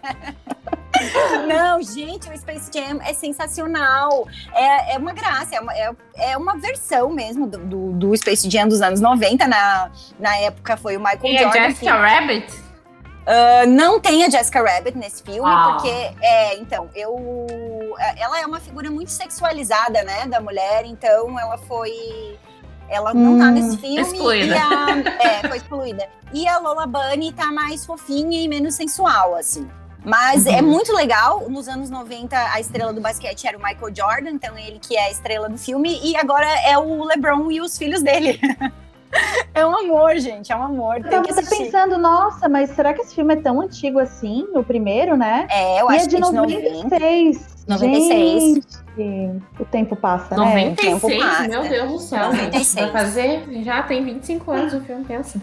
[1.46, 4.26] Não, gente, o Space Jam é sensacional.
[4.54, 8.48] É, é uma graça, é uma, é, é uma versão mesmo do, do, do Space
[8.50, 9.46] Jam dos anos 90.
[9.46, 11.58] Na, na época foi o Michael E a Jordan.
[11.60, 12.62] que- Jessica Rabbit?
[13.26, 15.72] Ah, não tem a Jessica Rabbit nesse filme, Ah.
[15.74, 15.88] porque,
[16.20, 17.16] é, então, eu.
[18.16, 21.92] Ela é uma figura muito sexualizada, né, da mulher, então ela foi.
[22.88, 24.00] Ela não tá Hum, nesse filme.
[24.00, 24.54] excluída.
[24.54, 26.06] E a, é, foi excluída.
[26.32, 29.66] E a Lola Bunny tá mais fofinha e menos sensual, assim.
[30.04, 30.52] Mas Uhum.
[30.54, 31.48] é muito legal.
[31.48, 35.06] Nos anos 90, a estrela do basquete era o Michael Jordan, então ele que é
[35.06, 38.40] a estrela do filme, e agora é o LeBron e os filhos dele.
[39.54, 40.96] é um amor, gente, é um amor.
[40.96, 41.64] Eu Tem tava que assistir.
[41.66, 44.46] pensando, nossa, mas será que esse filme é tão antigo assim?
[44.54, 45.46] O primeiro, né?
[45.50, 46.70] É, eu e acho é de que é de 90.
[46.98, 47.52] 96.
[47.68, 48.54] 96.
[48.96, 50.44] Gente, o tempo passa, né?
[50.44, 51.48] 96, tempo passa.
[51.48, 52.26] meu Deus do céu.
[52.32, 52.90] 96.
[52.90, 55.40] Vai fazer, já tem 25 anos o filme, pensa.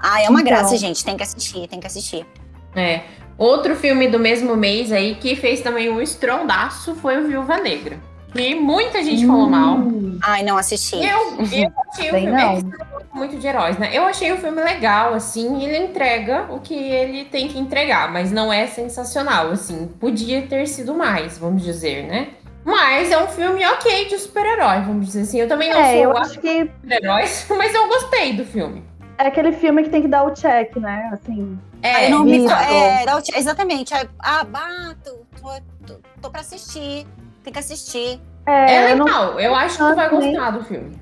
[0.00, 0.52] Ah, é uma Então.
[0.52, 1.04] graça, gente.
[1.04, 2.26] Tem que assistir, tem que assistir.
[2.74, 3.00] É.
[3.36, 7.98] Outro filme do mesmo mês aí que fez também um estrondaço foi o Viúva Negra.
[8.34, 9.76] E muita gente falou mal.
[9.76, 10.96] Hum, Ai, não assisti.
[10.96, 12.72] Eu, eu achei o filme.
[13.12, 13.90] muito de heróis, né?
[13.92, 18.30] Eu achei o filme legal, assim, ele entrega o que ele tem que entregar, mas
[18.30, 19.88] não é sensacional, assim.
[19.98, 22.28] Podia ter sido mais, vamos dizer, né?
[22.64, 25.40] Mas é um filme ok de super-herói, vamos dizer assim.
[25.40, 28.84] Eu também não É, sou eu acho que super-heróis, mas eu gostei do filme.
[29.24, 31.10] É aquele filme que tem que dar o check, né?
[31.12, 32.46] Assim, É, não me.
[32.46, 33.94] É, dá o ti- exatamente.
[33.94, 35.50] Aí, Ah, bato, tô,
[35.86, 37.06] tô, tô pra assistir.
[37.42, 38.20] Tem que assistir.
[38.46, 39.40] é, é eu não legal.
[39.40, 40.32] Eu acho que tu vai também.
[40.34, 40.92] gostar do filme.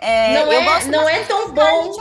[0.00, 1.92] É, Não eu é- gosto não é tão bom.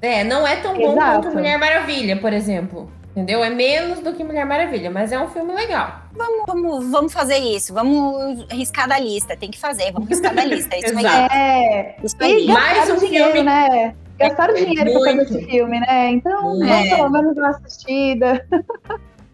[0.00, 1.22] É, não é tão bom Exato.
[1.22, 2.90] quanto Mulher Maravilha, por exemplo.
[3.10, 3.42] Entendeu?
[3.42, 6.02] É menos do que Mulher Maravilha, mas é um filme legal.
[6.12, 7.74] Vamos, vamos, vamos fazer isso.
[7.74, 9.36] Vamos riscar da lista.
[9.36, 9.90] Tem que fazer.
[9.90, 10.76] Vamos riscar da lista.
[10.76, 10.98] É isso aí.
[11.04, 11.34] Exato.
[11.34, 12.46] É, Isso aí.
[12.46, 13.94] Mais gastaram um dinheiro, filme- né?
[14.18, 15.36] Gastaram É, dinheiro pra fazer muito.
[15.36, 16.10] esse filme, né?
[16.10, 16.66] Então, É.
[16.66, 18.46] vamos pelo menos dar uma assistida.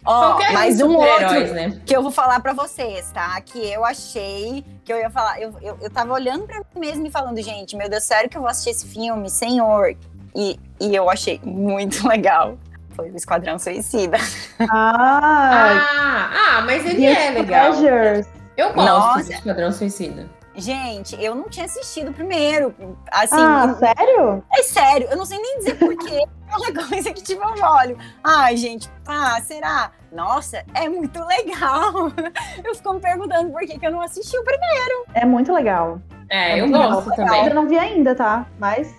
[0.06, 1.80] Ó, Qualquer mais um outro né?
[1.86, 3.40] que eu vou falar pra vocês, tá?
[3.40, 5.40] Que eu achei que eu ia falar.
[5.40, 8.36] Eu, eu, eu tava olhando pra mim mesmo e falando, gente, meu Deus, sério que
[8.36, 9.96] eu vou assistir esse filme, senhor?
[10.36, 12.58] E, e eu achei muito legal.
[12.90, 14.18] Foi o Esquadrão Suicida.
[14.60, 17.72] Ah, Ah, ah, mas ele é legal.
[17.72, 18.26] Pleasures.
[18.56, 19.24] Eu gosto Nossa.
[19.24, 20.26] do Esquadrão Suicida.
[20.56, 22.74] Gente, eu não tinha assistido o primeiro.
[23.10, 24.44] Assim, ah, sério?
[24.52, 26.22] é sério, eu não sei nem dizer porquê.
[26.54, 27.98] É uma coisa que, tipo, eu olho.
[28.22, 29.90] Ai, gente, ah, será?
[30.12, 32.12] Nossa, é muito legal.
[32.62, 35.04] Eu fico me perguntando por que, que eu não assisti o primeiro.
[35.14, 35.98] É muito legal.
[36.30, 37.26] É, É eu gosto legal.
[37.26, 37.46] também.
[37.48, 38.46] Eu não vi ainda, tá?
[38.60, 38.94] Mas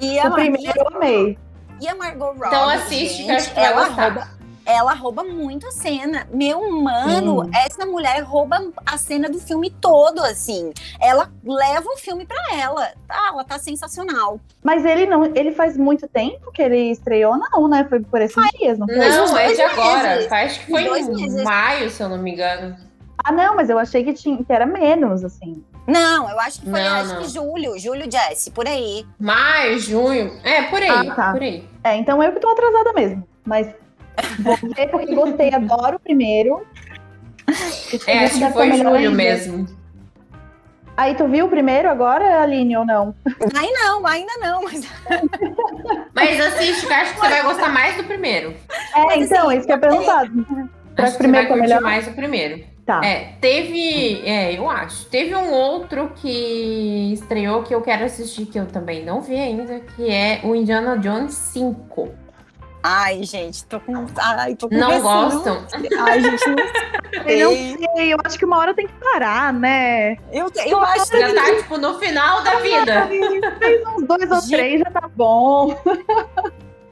[0.00, 1.38] E a, o primeiro eu amei.
[1.80, 4.02] E a Margot Robbie, Então assiste, gente, que acho que vai ela gostar.
[4.12, 4.28] rouba,
[4.66, 6.26] ela rouba muito a cena.
[6.32, 7.50] Meu mano, Sim.
[7.54, 10.72] essa mulher rouba a cena do filme todo, assim.
[11.00, 12.92] Ela leva o filme pra ela.
[13.08, 14.40] Ah, ela tá sensacional.
[14.62, 17.86] Mas ele não, ele faz muito tempo que ele estreou, não, né?
[17.88, 18.96] Foi por esses dias, não foi?
[18.96, 20.16] Não, é de agora.
[20.16, 20.32] meses.
[20.32, 21.42] Acho que foi dois em meses.
[21.44, 22.76] maio, se eu não me engano.
[23.24, 25.64] Ah, não, mas eu achei que, tinha, que era menos, assim.
[25.86, 27.22] Não, eu acho que foi Não, acho não.
[27.22, 29.06] que julho, julho, Jesse, por aí.
[29.18, 30.38] Maio, junho.
[30.42, 30.88] É, por aí.
[30.90, 31.32] Ah, tá.
[31.32, 31.68] Por aí.
[31.84, 33.26] É, então eu que tô atrasada mesmo.
[33.44, 33.72] Mas
[34.40, 36.66] vou ver porque gostei, adoro o primeiro.
[38.06, 39.10] É, acho que foi julho ainda.
[39.10, 39.66] mesmo.
[40.96, 43.14] Aí tu viu o primeiro agora, Aline, ou não?
[43.54, 44.80] Aí não, ainda não, mas
[46.14, 48.54] Mas assiste, que eu acho que você vai gostar mais do primeiro.
[48.94, 50.26] É, Mas, então, assim, isso que eu ia perguntar.
[50.26, 51.82] Será Acho que você vai primeiro foi curtir melhor?
[51.82, 52.64] mais o primeiro.
[52.86, 53.04] Tá.
[53.04, 54.22] É, teve.
[54.24, 55.04] É, eu acho.
[55.06, 59.80] Teve um outro que estreou que eu quero assistir, que eu também não vi ainda,
[59.80, 62.08] que é o Indiana Jones 5.
[62.88, 64.06] Ai, gente, tô com.
[64.16, 65.02] Ai, tô com Não receio.
[65.02, 65.66] gostam?
[65.98, 66.56] Ai, gente, não
[67.26, 67.76] Eu sei.
[67.80, 70.12] não sei, eu acho que uma hora tem que parar, né?
[70.30, 73.08] Eu, eu acho Já tá, tipo, no final da vida.
[73.58, 74.50] Fez uns dois ou Gente.
[74.50, 75.76] três, já tá bom.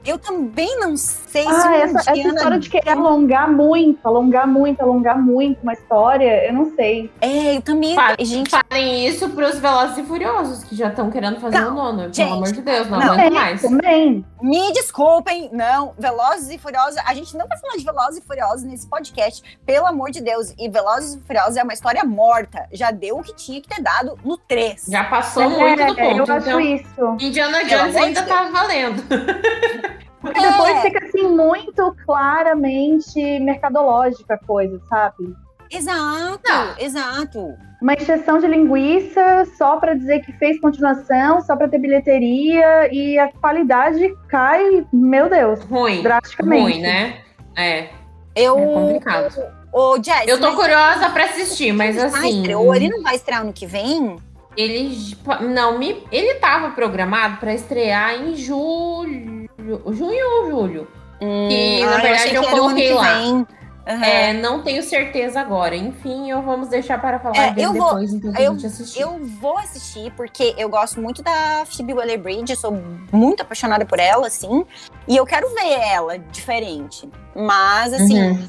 [0.05, 4.47] Eu também não sei se Ah, um essa, essa história de querer alongar muito, alongar
[4.47, 7.11] muito, alongar muito uma história, eu não sei.
[7.21, 7.95] É, eu também.
[7.95, 11.73] Fala- Gente, Falem isso pros Velozes e Furiosos, que já estão querendo fazer Não, o
[11.75, 12.03] nono.
[12.03, 13.13] gente, Pelo amor de Deus, não, não.
[13.13, 13.61] aguento É, mais.
[13.61, 14.25] também.
[14.41, 15.93] me desculpem, não.
[15.97, 16.97] Velozes e Furiosos.
[17.05, 20.53] A gente não vai falar de Velozes e Furiosos nesse podcast, pelo amor de Deus.
[20.57, 22.67] E Velozes e Furiosos é uma história morta.
[22.71, 24.85] Já deu o que tinha que ter dado no 3.
[24.89, 26.29] Já passou muito do É, ponto.
[26.31, 27.17] eu acho Então, isso.
[27.19, 29.03] Indiana Jones ainda de tá valendo.
[30.25, 30.51] Porque É.
[30.51, 35.33] depois fica assim muito claramente mercadológica a coisa, sabe?
[35.71, 37.53] Exato, exato.
[37.81, 43.17] Uma exceção de linguiça só pra dizer que fez continuação, só pra ter bilheteria e
[43.19, 46.01] a qualidade cai, meu Deus, Ruim.
[46.01, 46.61] drasticamente.
[46.61, 47.17] Ruim, né?
[47.55, 47.89] É,
[48.35, 48.57] Eu.
[48.57, 49.43] é complicado.
[49.73, 52.37] Ô, Jess, Eu tô mas curiosa pra assistir, mas assim.
[52.37, 54.15] estreou, ele não vai estrear ano que vem?
[54.55, 54.95] Ele
[55.41, 60.87] não me, ele tava programado pra estrear em julho, junho ou julho.
[61.21, 63.45] E, na Ah, verdade, eu que ano coloquei que lá.
[63.87, 64.03] Aham.
[64.03, 65.75] É, não tenho certeza agora.
[65.75, 68.99] Enfim, eu vamos deixar para falar É, eu vou- depois, então eu- gente assistir.
[69.01, 72.75] Eu vou assistir porque eu gosto muito da Phoebe Waller-Bridge, eu sou
[73.11, 74.65] muito apaixonada por ela, assim,
[75.07, 77.07] e eu quero ver ela diferente.
[77.35, 78.47] Mas, assim, Uhum.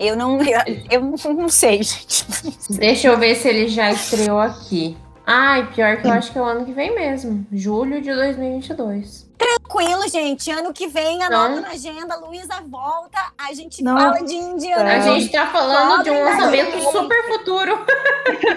[0.00, 0.38] eu, não,
[0.90, 2.24] eu, eu não sei, gente.
[2.70, 4.96] Deixa eu ver se ele já estreou aqui.
[5.26, 7.46] Ai, pior que eu acho que é o ano que vem mesmo.
[7.52, 9.27] Julho de 2022.
[9.38, 10.50] Tranquilo, gente.
[10.50, 14.12] Ano que vem, anota Então- na agenda, Luísa volta, a gente Nossa.
[14.14, 14.92] fala de Indiana.
[14.96, 17.78] A gente tá falando de um lançamento super futuro.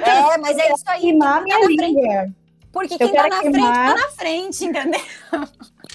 [0.03, 1.01] É, mas é isso aí.
[1.01, 1.81] Queimar minha Tá frente.
[1.83, 2.25] língua.
[2.73, 3.95] Porque Eu quem tá quero na frente, queimar.
[3.95, 5.01] tá na frente, entendeu?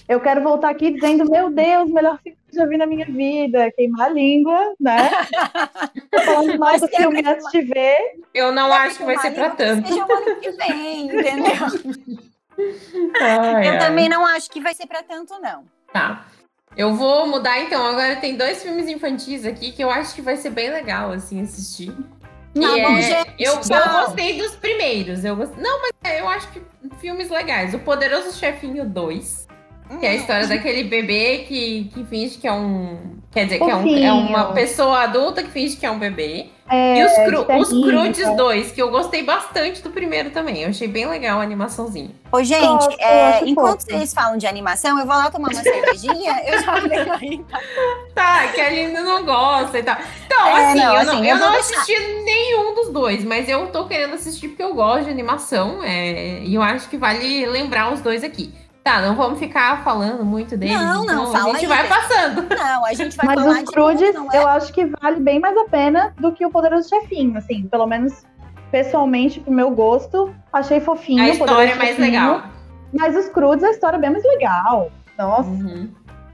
[0.09, 3.07] Eu quero voltar aqui dizendo, meu Deus, melhor filme que eu já vi na minha
[3.07, 3.72] vida.
[3.72, 5.11] Queimar a língua, né?
[6.12, 7.99] Tô falando mal Mas do que é filme antes de ver.
[8.35, 9.88] Eu não acho que vai ser pra tanto.
[9.88, 12.27] Seja o ano que vem, entendeu?
[13.20, 13.78] Ai, Eu ai.
[13.78, 15.64] também não acho que vai ser pra tanto, não.
[15.92, 16.26] Tá.
[16.76, 17.84] Eu vou mudar então.
[17.86, 21.40] Agora tem dois filmes infantis aqui que eu acho que vai ser bem legal assim
[21.42, 21.90] assistir.
[22.54, 25.24] Tá bom, é- gente, eu, eu gostei dos primeiros.
[25.24, 25.54] Eu gost...
[25.58, 26.62] Não, mas é, eu acho que
[26.98, 27.74] filmes legais.
[27.74, 29.46] O Poderoso Chefinho 2,
[30.00, 30.16] que é a Hum.
[30.16, 33.16] história daquele bebê que, que finge que é um.
[33.30, 36.48] Quer dizer, que é, um- é uma pessoa adulta que finge que é um bebê.
[36.68, 38.35] É, e os, cru, os Crudes tá?
[38.35, 40.62] 2, que eu gostei bastante do primeiro também.
[40.62, 42.11] Eu achei bem legal a animaçãozinha.
[42.33, 43.85] Ô, gente, Gosto, é, eu enquanto fofo.
[43.85, 47.46] vocês falam de animação, eu vou lá tomar uma cervejinha, eu já venho aí.
[48.14, 49.96] Tá, que a Aline não gosta e tal.
[50.26, 51.83] Então, É, assim, não, eu, assim, não, eu eu vou não deixar.
[51.83, 55.83] assisti nenhum dos dois, mas eu tô querendo assistir porque eu gosto de animação.
[55.85, 58.52] é, e eu acho que vale lembrar os dois aqui.
[58.87, 60.79] Tá, não vamos ficar falando muito deles.
[60.81, 62.46] Não, não, então fala A gente aí, vai passando.
[62.57, 64.38] Não, a gente vai Mas falar os de Crudes, é?
[64.38, 67.85] eu acho que vale bem mais a pena do que o Poderoso Chefinho, assim, pelo
[67.88, 68.25] menos
[68.70, 71.20] pessoalmente, pro meu gosto, achei fofinho.
[71.20, 72.42] A o história é mais Chefinho, legal.
[72.92, 74.92] Mas os Crudes, a história é bem mais legal.
[75.18, 75.90] Nossa, Uhum.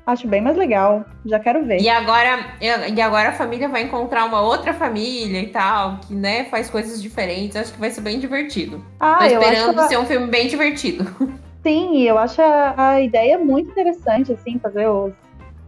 [0.06, 1.06] acho bem mais legal.
[1.24, 1.80] Já quero ver.
[1.80, 6.44] E agora, e agora a família vai encontrar uma outra família e tal, que né,
[6.50, 7.56] faz coisas diferentes.
[7.56, 8.84] Acho que vai ser bem divertido.
[9.00, 11.06] Ah, Tô eu esperando acho, ser um filme bem divertido.
[11.62, 15.12] sim, eu acho a, a ideia muito interessante, assim, fazer os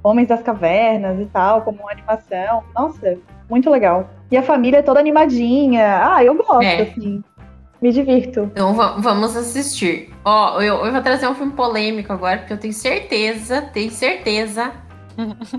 [0.03, 2.63] Homens das Cavernas e tal, como uma animação.
[2.75, 3.17] Nossa,
[3.49, 4.09] muito legal.
[4.31, 6.01] E a família é toda animadinha.
[6.15, 6.83] Ah, eu gosto, É.
[6.83, 7.23] assim.
[7.81, 8.51] Me divirto.
[8.53, 10.11] Então va- vamos assistir.
[10.25, 14.73] Ó, eu, eu vou trazer um filme polêmico agora, porque eu tenho certeza, tenho certeza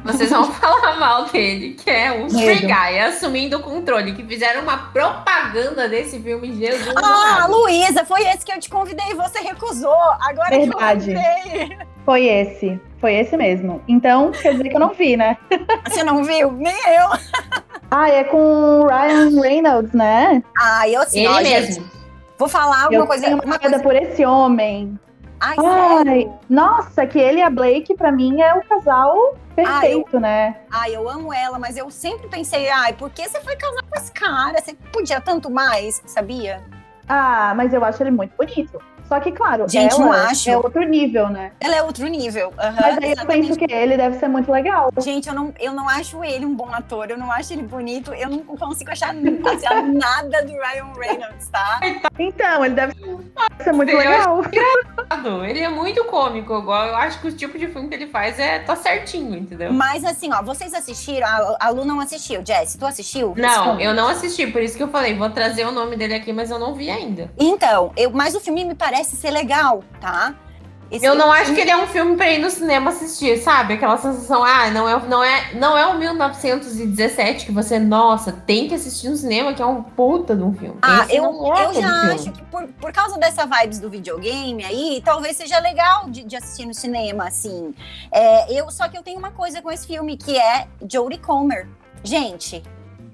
[0.03, 4.61] Vocês vão falar mal dele, que é um Free Guy assumindo o controle, que fizeram
[4.61, 6.93] uma propaganda desse filme Jesus.
[6.97, 9.95] Ah, Luísa, foi esse que eu te convidei e você recusou.
[10.21, 11.05] Agora Verdade.
[11.05, 11.77] que eu convidei.
[12.05, 12.79] Foi esse.
[12.99, 13.81] Foi esse mesmo.
[13.87, 15.37] Então, quer dizer que eu não vi, né?
[15.87, 16.51] Você não viu?
[16.51, 17.09] Nem eu.
[17.91, 20.43] Ah, é com o Ryan Reynolds, né?
[20.59, 21.73] Ah, eu assim, Ele ó, mesmo.
[21.75, 21.91] gente,
[22.37, 23.23] vou falar alguma eu coisa.
[23.23, 23.79] tenho uma coisa...
[23.79, 24.99] por esse homem.
[25.39, 30.57] Ai, Ai, nossa, que ele e a Blake, pra mim, é o casal perfeito, né?
[30.71, 33.99] Ai, eu amo ela, mas eu sempre pensei, ai, por que você foi casar com
[33.99, 34.61] esse cara?
[34.61, 36.63] Você podia tanto mais, sabia?
[37.07, 38.81] Ah, mas eu acho ele muito bonito.
[39.07, 40.49] Só que, claro, Gente, ela acho.
[40.49, 41.51] é outro nível, né?
[41.59, 42.53] Ela é outro nível.
[42.57, 43.47] aham, Mas aí eu exatamente.
[43.47, 44.89] penso que ele deve ser muito legal.
[44.99, 48.13] Gente, eu não, eu não acho ele um bom ator, eu não acho ele bonito,
[48.13, 51.79] eu não consigo achar nada do Ryan Reynolds, tá?
[52.17, 52.93] Então, ele deve
[53.63, 54.41] ser muito Eu legal.
[55.47, 58.39] Ele é muito cômico, igual eu acho que o tipo de filme que ele faz
[58.39, 59.71] é tá certinho, entendeu?
[59.71, 63.33] Mas assim, ó, vocês assistiram, a, a Lu não assistiu, Jess, tu assistiu?
[63.37, 66.33] Não, eu não assisti, por isso que eu falei, vou trazer o nome dele aqui,
[66.33, 67.29] mas eu não vi ainda.
[67.39, 70.33] Então, eu, mas o filme me parece ser legal, tá?
[70.91, 73.37] Esse Eu não acho filme- que ele é um filme pra ir no cinema assistir,
[73.39, 73.73] sabe?
[73.73, 78.67] Aquela sensação, ah, não é, não é, não é o 1917 que você, nossa, tem
[78.67, 80.77] que assistir no cinema, que é um puta de um filme.
[80.83, 82.13] Ah, Esse eu, não é eu já filme.
[82.13, 86.35] acho que por, por causa dessa vibes do videogame aí, talvez seja legal de, de
[86.35, 87.73] assistir no cinema, assim.
[88.11, 91.67] É, eu, só que eu tenho uma coisa com esse filme, que é Jodie Comer.
[92.03, 92.61] Gente,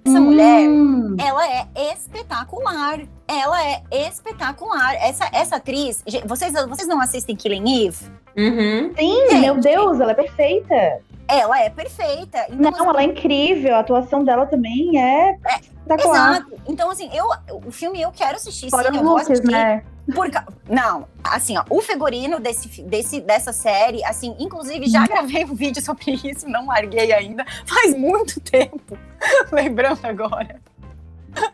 [0.06, 3.02] essa mulher, Hum, ela é espetacular.
[3.28, 4.96] Ela é espetacular.
[4.96, 8.06] Essa, essa atriz, vocês, vocês não assistem Killing Eve?
[8.38, 8.94] Uhum.
[8.98, 9.42] Sim, Gente.
[9.42, 11.00] meu Deus, ela é perfeita.
[11.28, 12.46] Ela é perfeita.
[12.50, 13.76] Então, Não, ela é incrível.
[13.76, 16.38] A atuação dela também é espetacular.
[16.38, 16.52] Exato.
[16.68, 17.26] Então, assim, eu,
[17.66, 19.52] o filme eu quero assistir, Fora sim, os eu vou looks, assistir.
[19.52, 19.84] né?
[20.14, 25.46] Por ca- Não, assim, ó, o figurino desse, desse, dessa série, assim, inclusive já gravei
[25.46, 28.98] um vídeo sobre isso, não larguei ainda, faz muito tempo,
[29.52, 30.60] lembrando agora.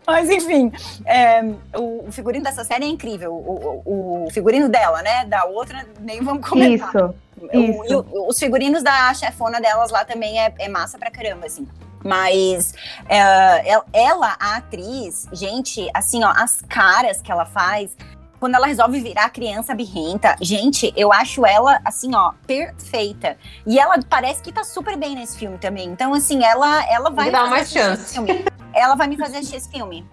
[0.07, 0.71] Mas enfim,
[1.05, 1.43] é,
[1.77, 3.31] o, o figurino dessa série é incrível.
[3.33, 5.23] O, o- o figurino dela, né?
[5.25, 6.89] Da outra, nem vamos comentar.
[6.89, 7.15] Isso.
[7.39, 8.05] O- isso.
[8.27, 11.67] os figurinos da chefona delas lá também é, é massa pra caramba, assim.
[12.03, 12.73] Mas
[13.07, 17.91] é, el- ela, a atriz, gente, assim, ó, as caras que ela faz.
[18.39, 23.35] Quando ela resolve virar criança birrenta, gente, eu acho ela, assim, ó, perfeita.
[23.65, 25.87] E ela parece que tá super bem nesse filme também.
[25.89, 27.31] Então, assim, ela, ela vai.
[27.31, 28.13] Fazer uma assistir esse chance.
[28.13, 28.45] filme.
[28.73, 30.05] Ela vai me fazer assistir esse filme.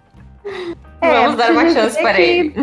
[1.00, 2.54] Vamos dar uma chance para que- ele.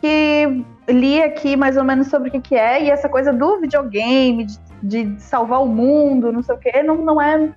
[0.00, 3.60] que li aqui mais ou menos sobre o que, que é, e essa coisa do
[3.60, 4.44] videogame,
[4.82, 7.48] de, de salvar o mundo, não sei o quê, não, não é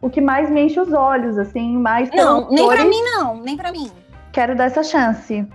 [0.00, 3.36] o que mais me enche os olhos, assim, mais Não, nem pra autor, mim, não,
[3.40, 3.90] nem pra mim.
[4.32, 5.46] Quero dar essa chance.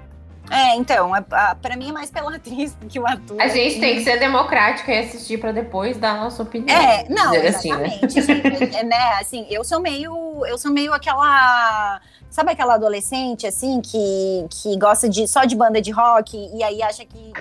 [0.49, 3.39] É, então, a, a, pra mim é mais pela atriz do que o ator.
[3.41, 6.75] A gente tem que ser democrática e assistir pra depois dar a nossa opinião.
[6.77, 7.87] É, não, assim, né?
[7.87, 8.21] exatamente.
[8.21, 13.79] gente, é, né, assim, eu sou meio, eu sou meio aquela, sabe aquela adolescente assim
[13.81, 17.31] que, que gosta de só de banda de rock e aí acha que,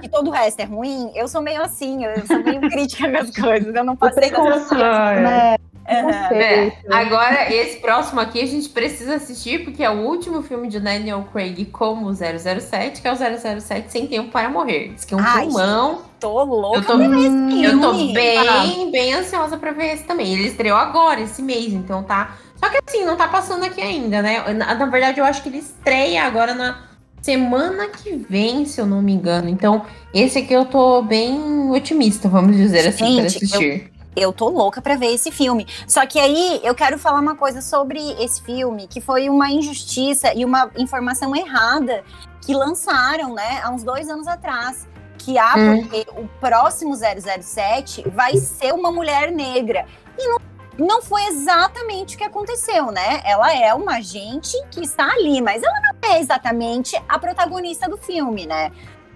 [0.00, 1.10] que todo o resto é ruim?
[1.14, 4.42] Eu sou meio assim, eu sou meio crítica as coisas, eu não O passei dessa
[4.42, 5.20] preconceito, Ah, é.
[5.20, 5.56] né?
[5.88, 6.34] Aham.
[6.34, 10.80] É, agora, esse próximo aqui a gente precisa assistir, porque é o último filme de
[10.80, 13.16] Daniel Craig como 007, que é o
[13.60, 14.92] 007 Sem Tempo para Morrer.
[14.94, 16.02] Diz que é um Ai, filmão.
[16.18, 20.32] Tô louca Eu tô, Hum, eu tô bem, bem ansiosa pra ver esse também.
[20.32, 22.36] Ele estreou agora, esse mês, então tá.
[22.56, 24.52] Só que assim, não tá passando aqui ainda, né?
[24.54, 26.82] Na, na verdade, eu acho que ele estreia agora na
[27.20, 29.48] semana que vem, se eu não me engano.
[29.48, 33.90] Então, esse aqui eu tô bem otimista, vamos dizer assim, para assistir.
[33.90, 33.95] eu
[34.32, 35.66] tô louca pra ver esse filme.
[35.86, 40.32] Só que aí eu quero falar uma coisa sobre esse filme, que foi uma injustiça
[40.34, 42.02] e uma informação errada
[42.40, 44.88] que lançaram, né, há uns dois anos atrás.
[45.18, 45.80] Que ah, Hum.
[45.82, 49.84] porque o próximo 007 vai ser uma mulher negra.
[50.18, 50.38] E não,
[50.78, 53.20] não foi exatamente o que aconteceu, né?
[53.24, 57.96] Ela é uma agente que está ali, mas ela não é exatamente a protagonista do
[57.96, 58.70] filme, né?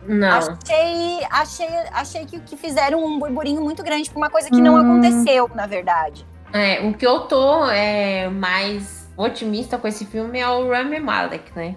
[0.06, 0.28] Não.
[0.28, 4.74] Achei, achei, achei que, que fizeram um burburinho muito grande por uma coisa que não
[4.74, 4.80] Hum.
[4.80, 6.26] aconteceu, na verdade.
[6.52, 11.52] É, o que eu tô é, mais otimista com esse filme é o Rami Malek,
[11.54, 11.76] né?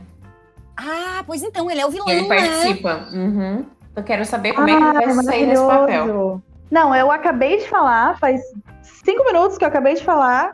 [0.78, 2.28] Ah, pois então, ele é o vilão, Ele né?
[2.28, 3.08] participa.
[3.14, 3.66] Uhum.
[3.96, 6.42] Eu quero saber como é que ele Ai, vai sair nesse papel.
[6.72, 8.42] Não, eu acabei de falar, faz
[9.06, 10.54] cinco minutos que eu acabei de falar,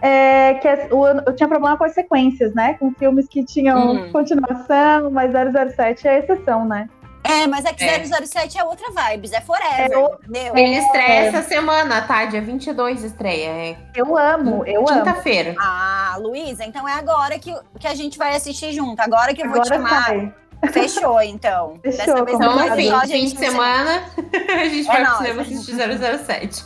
[0.00, 2.74] é, que o- eu tinha problema com as sequências, né?
[2.74, 4.10] Com filmes que tinham Uhum.
[4.12, 6.88] continuação, mas 007 é exceção, né?
[7.24, 8.04] É, mas é que É.
[8.04, 10.56] 007 é outra vibes, é forever, É o- entendeu?
[10.56, 11.26] Ele estreia É.
[11.26, 12.24] essa semana, tá?
[12.24, 13.48] Dia 22 estreia.
[13.50, 14.98] É Eu amo, eu amo.
[15.04, 15.54] quinta-feira.
[15.58, 19.00] Ah, Luísa, então é agora que, que a gente vai assistir junto.
[19.00, 20.04] Agora que eu vou te Agora chamar.
[20.06, 20.34] sai.
[20.72, 21.74] Fechou, então.
[21.84, 24.02] Fechou, vez Então, assim, só fim de semana,
[24.60, 26.64] a gente É vai pro nóis, cinema a gente- assistir 007.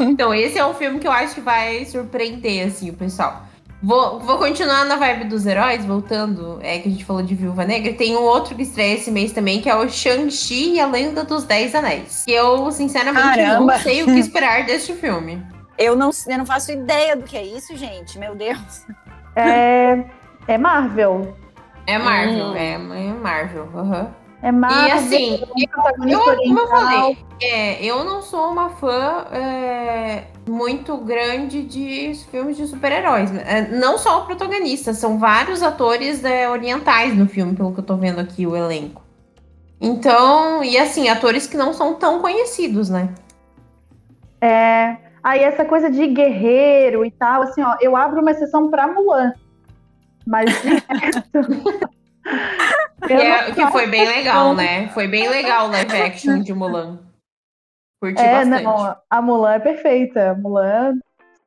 [0.00, 3.42] então, esse é um filme que eu acho que vai surpreender, assim, o pessoal.
[3.82, 7.64] Vou, vou continuar na vibe dos heróis, voltando, é que a gente falou de Viúva
[7.64, 7.92] Negra.
[7.92, 11.24] Tem um outro que estreia esse mês também, que é o Shang-Chi e a Lenda
[11.24, 12.22] dos Dez Anéis.
[12.24, 13.72] Que eu, sinceramente, Caramba.
[13.72, 15.44] não sei o que esperar deste filme.
[15.76, 18.18] Eu não, eu não faço ideia do que é isso, gente.
[18.18, 18.86] Meu Deus.
[19.34, 20.04] É,
[20.46, 21.36] é Marvel.
[21.84, 22.54] É Marvel, Hum.
[22.54, 23.68] é, é Marvel.
[23.74, 24.14] aham.
[24.42, 24.88] É Marvel.
[24.88, 30.24] E assim, um protagonista eu, como eu falei, é, eu não sou uma fã é,
[30.48, 33.32] muito grande de filmes de super-heróis.
[33.36, 37.84] É, não só o protagonista, são vários atores é, orientais no filme, pelo que eu
[37.84, 39.00] tô vendo aqui, o elenco.
[39.80, 43.10] Então, e assim, atores que não são tão conhecidos, né?
[44.40, 48.88] É, aí essa coisa de guerreiro e tal, assim, ó, eu abro uma exceção pra
[48.88, 49.32] Mulan.
[50.26, 50.50] Mas
[53.06, 54.88] de eu é- não que foi bem legal, né?
[54.88, 56.98] Foi bem legal o live action de Mulan.
[58.00, 58.64] Curti É, bastante.
[58.64, 60.34] não, a Mulan é perfeita.
[60.34, 60.94] Mulan,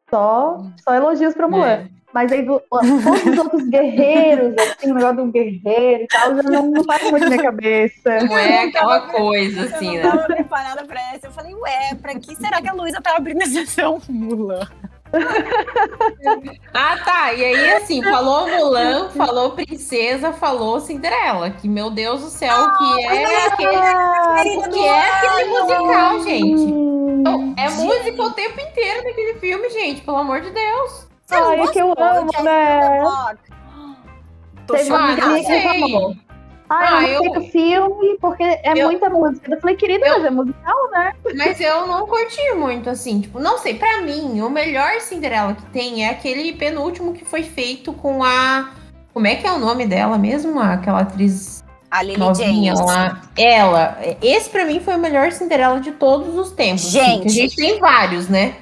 [0.10, 1.68] só, só elogios pra Mulan.
[1.68, 1.88] É.
[2.14, 6.44] Mas aí do- todos os outros guerreiros, assim, o negócio do guerreiro e tal, já
[6.44, 8.20] não, não faz muito na minha cabeça.
[8.24, 10.12] Não é aquela coisa, Eu assim, não né?
[10.12, 11.28] tava preparada pra essa.
[11.28, 14.00] Eu falei, ué, pra que será que a Luísa tá abrindo exceção?
[14.08, 14.66] Mulan.
[16.74, 17.34] Ah, tá.
[17.34, 21.50] E aí, assim, falou Mulan, falou Princesa, falou Cinderela.
[21.50, 26.62] Que, meu Deus do céu, que é aquele, Ah, que é aquele musical, gente.
[27.20, 30.02] Então, é música o tempo inteiro naquele filme, gente.
[30.02, 31.08] Pelo amor de Deus.
[31.32, 33.02] Ai, é que eu amo, né?
[34.68, 36.16] Tô Teve uma não que falou.
[36.70, 39.54] Ah, Ah, eu não eu- sei o filme porque é Eu- muita música.
[39.54, 41.14] Eu falei, querida, Eu- mas é musical, né?
[41.36, 43.22] Mas eu não curti muito, assim.
[43.22, 43.76] Tipo, não sei.
[43.76, 48.72] Pra mim, o melhor Cinderela que tem é aquele penúltimo que foi feito com a.
[49.14, 50.60] Como é que é o nome dela mesmo?
[50.60, 52.92] Aquela atriz A Lily novinha James.
[52.92, 53.22] lá.
[53.38, 53.98] Ela.
[54.22, 56.86] Esse pra mim foi o melhor Cinderela de todos os tempos.
[56.88, 57.22] assim, Gente.
[57.22, 58.56] que a gente tem vários, né?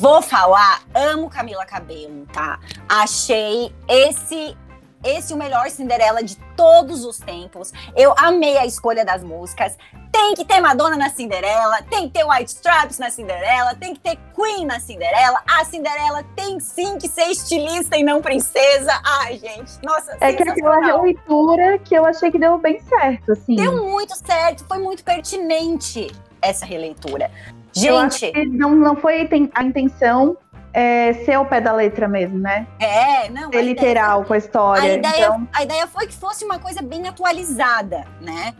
[0.00, 2.58] Vou falar, amo Camila Cabello, tá?
[2.88, 4.56] Achei esse
[5.04, 7.72] esse o melhor Cinderela de todos os tempos.
[7.96, 9.76] Eu amei a escolha das músicas.
[10.10, 14.00] Tem que ter Madonna na Cinderela, tem que ter White Stripes na Cinderela, tem que
[14.00, 15.40] ter Queen na Cinderela.
[15.46, 19.00] A Cinderela tem sim que ser estilista e não princesa.
[19.04, 23.54] Ai, gente, nossa, É que aquela releitura que eu achei que deu bem certo, assim.
[23.56, 27.30] Deu muito certo, foi muito pertinente essa releitura.
[27.72, 30.36] Gente, não, não foi a intenção
[30.72, 32.66] é, ser ao pé da letra mesmo, né?
[32.78, 33.48] é, não.
[33.48, 34.94] a Ser ideia literal com a A história.
[34.94, 38.54] ideia, Então, a ideia foi que fosse uma coisa bem atualizada, né?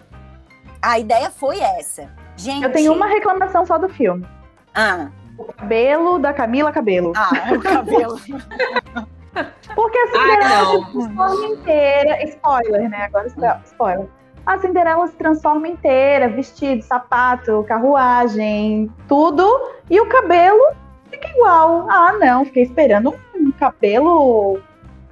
[0.81, 2.09] A ideia foi essa.
[2.37, 2.63] Gente.
[2.63, 4.25] eu tenho uma reclamação só do filme.
[4.75, 7.13] Ah, O cabelo da Camila Cabelo.
[7.17, 8.17] ah o cabelo.
[9.75, 10.85] Porque a Ah, Cinderela não.
[10.85, 12.25] se transforma inteira.
[12.25, 13.05] Spoiler, né?
[13.05, 14.07] Agora está- spoiler.
[14.47, 19.45] A Cinderela se transforma inteira, vestido, sapato, carruagem, tudo.
[19.91, 20.73] E o cabelo
[21.11, 21.89] fica igual.
[21.91, 24.61] Ah, não, fiquei esperando um cabelo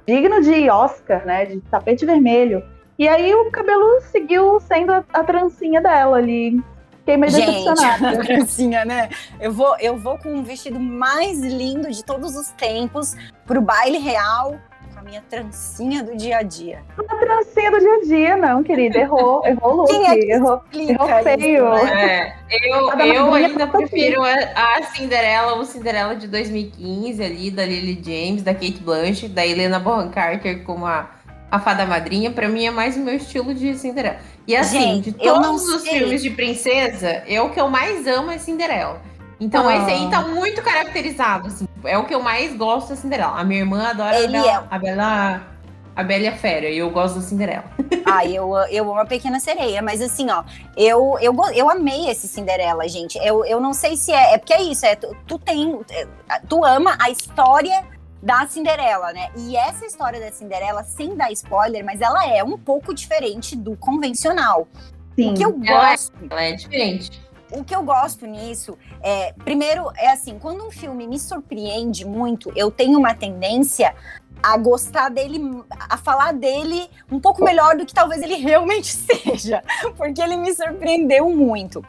[0.07, 1.45] digno de Oscar, né?
[1.45, 2.63] De tapete vermelho.
[2.97, 6.61] E aí o cabelo seguiu sendo a, a trancinha dela ali.
[6.99, 8.17] Fiquei meio decepcionada.
[8.23, 9.09] Gracinha, né?
[9.39, 13.97] Eu vou, eu vou com um vestido mais lindo de todos os tempos pro baile
[13.97, 14.55] real
[14.97, 16.83] com a minha trancinha do dia a dia.
[16.97, 18.97] A trancinha do dia a dia, não, querida.
[18.99, 19.87] Errou, errou o look.
[19.89, 20.61] Quem é que errou.
[20.73, 21.75] Errou feio.
[21.75, 22.33] isso, né?
[22.49, 24.33] É, eu, eu ainda prefiro a,
[24.77, 29.79] a Cinderela, o Cinderela de 2015 ali, da Lily James, da Kate Blanchett, da Helena
[29.79, 31.09] Bonham Carter como a,
[31.51, 32.31] a fada madrinha.
[32.31, 34.17] Pra mim é mais o meu estilo de Cinderela.
[34.47, 35.99] E assim, Gente, de todos os sei.
[35.99, 39.01] filmes de princesa, eu o que eu mais amo é Cinderela.
[39.39, 39.77] Então Ah.
[39.77, 41.66] esse aí tá muito caracterizado, assim.
[41.83, 43.39] É o que eu mais gosto da Cinderela.
[43.39, 44.75] A minha irmã adora Ele a Bela, é.
[44.75, 45.41] a Bela,
[45.95, 47.65] a Bela e a Fera, e eu gosto da Cinderela.
[48.05, 50.43] Ai, eu, eu amo a Pequena Sereia, mas assim, ó,
[50.75, 53.17] eu, eu, eu amei esse Cinderela, gente.
[53.19, 54.33] Eu, eu não sei se é.
[54.33, 55.79] É porque é isso, é, tu, tu tem.
[55.91, 56.07] é,
[56.47, 57.83] Tu ama a história
[58.21, 59.29] da Cinderela, né?
[59.37, 63.75] E essa história da Cinderela, sem dar spoiler, mas ela é um pouco diferente do
[63.77, 64.67] convencional.
[65.15, 65.31] Sim.
[65.31, 67.26] O que eu Ela é- gosto Ela é diferente.
[67.51, 72.51] O que eu gosto nisso é, primeiro, é assim, quando um filme me surpreende muito,
[72.55, 73.95] eu tenho uma tendência
[74.43, 79.63] a gostar dele, a falar dele um pouco melhor do que talvez ele realmente seja,
[79.95, 81.83] porque ele me surpreendeu muito.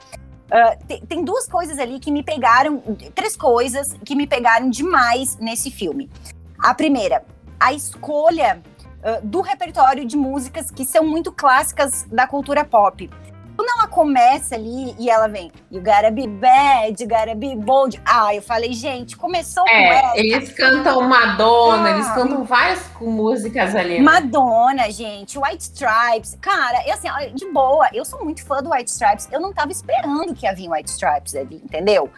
[0.51, 2.83] Ah, te- tem duas coisas ali que me pegaram,
[3.14, 6.11] três coisas que me pegaram demais nesse filme.
[6.59, 7.23] A primeira,
[7.61, 8.63] a escolha
[9.02, 13.11] ah, do repertório de músicas que são muito clássicas da cultura pop.
[13.59, 18.00] Quando ela começa ali e ela vem, you gotta be bad, you gotta be bold.
[18.06, 20.19] Ah, eu falei, gente, começou é, com essa.
[20.21, 24.00] Eles cantam Madonna, ah, eles cantam várias músicas ali.
[24.00, 26.38] Madonna, gente, White Stripes.
[26.40, 29.29] Cara, eu, assim, de boa, eu sou muito fã do White Stripes.
[29.33, 32.09] Eu não tava esperando que havia White Stripes ali, entendeu?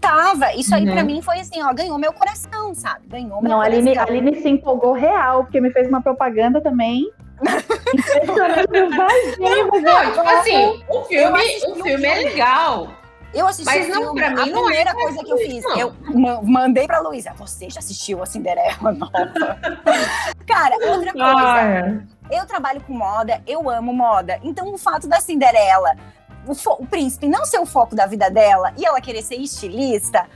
[0.00, 0.54] Tava.
[0.54, 0.92] Isso aí uhum.
[0.92, 3.08] pra mim foi assim, ó, ganhou meu coração, sabe?
[3.08, 3.82] Ganhou meu não, coração.
[3.82, 7.10] Não, a Aline se empolgou real, porque me fez uma propaganda também
[9.82, 12.88] não, tipo assim, o filme, o filme é legal.
[13.34, 15.62] Eu assisti mas não, filme, pra mim, a não primeira é coisa que eu fiz,
[15.64, 15.78] não.
[15.78, 15.94] eu
[16.42, 19.58] mandei pra Luísa, você já assistiu a Cinderela nova?
[20.46, 22.00] Cara, outra coisa, ah, é.
[22.30, 25.94] eu trabalho com moda, eu amo moda, então o fato da Cinderela,
[26.46, 30.26] o, o príncipe não ser o foco da vida dela e ela querer ser estilista,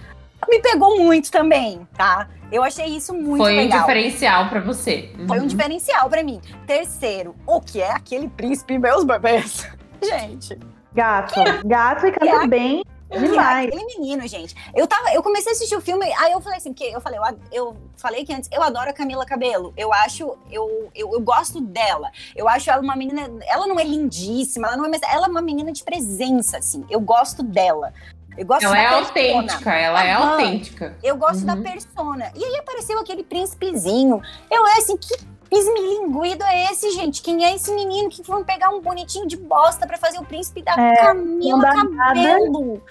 [0.48, 2.28] me pegou muito também, tá?
[2.50, 3.78] Eu achei isso muito Foi legal.
[3.78, 5.10] um diferencial para você.
[5.18, 5.28] Uhum.
[5.28, 6.40] Foi um diferencial para mim.
[6.66, 9.68] Terceiro, o que é aquele príncipe meus bebês?
[10.02, 10.58] Gente.
[10.92, 11.34] Gato.
[11.64, 12.82] Gato e canta é bem.
[13.10, 13.66] Demais.
[13.66, 14.54] Aquele menino, gente.
[14.74, 17.18] Eu tava, eu comecei a assistir o filme, aí eu falei assim, porque eu falei,
[17.18, 19.72] eu, eu falei que antes, eu adoro a Camila Cabelo.
[19.76, 22.10] Eu acho, eu, eu, eu, gosto dela.
[22.36, 25.30] Eu acho ela uma menina, ela não é lindíssima, ela não é, mas ela é
[25.30, 26.84] uma menina de presença, assim.
[26.88, 27.92] Eu gosto dela.
[28.36, 30.96] Eu gosto ela é autêntica, ela é autêntica.
[31.02, 31.46] Eu gosto uhum.
[31.46, 32.32] da persona.
[32.34, 34.22] E aí apareceu aquele príncipezinho.
[34.50, 35.14] Eu é assim, que
[35.50, 37.22] esmilinguido é esse, gente?
[37.22, 40.62] Quem é esse menino que vão pegar um bonitinho de bosta para fazer o príncipe
[40.62, 42.74] da é, Camila Cabelo?
[42.74, 42.82] Nada.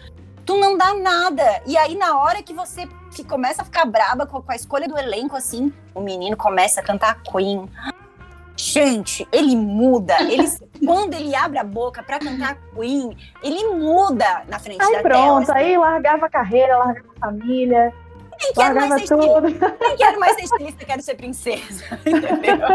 [0.46, 1.62] Tu não dá nada.
[1.66, 2.88] E aí, na hora que você
[3.28, 6.84] começa a ficar braba com, com a escolha do elenco, assim, o menino começa a
[6.84, 7.70] cantar Queen.
[8.60, 10.22] Gente, ele muda.
[10.24, 10.46] Ele,
[10.86, 15.14] quando ele abre a boca para cantar Queen, ele muda na frente aí da pronto,
[15.14, 15.46] tela.
[15.46, 17.94] Pronto, aí largava a carreira, largava a família.
[18.42, 22.00] Nem quero, mais ser estilista, nem quero mais ser estilista, quero ser princesa.
[22.06, 22.68] Entendeu?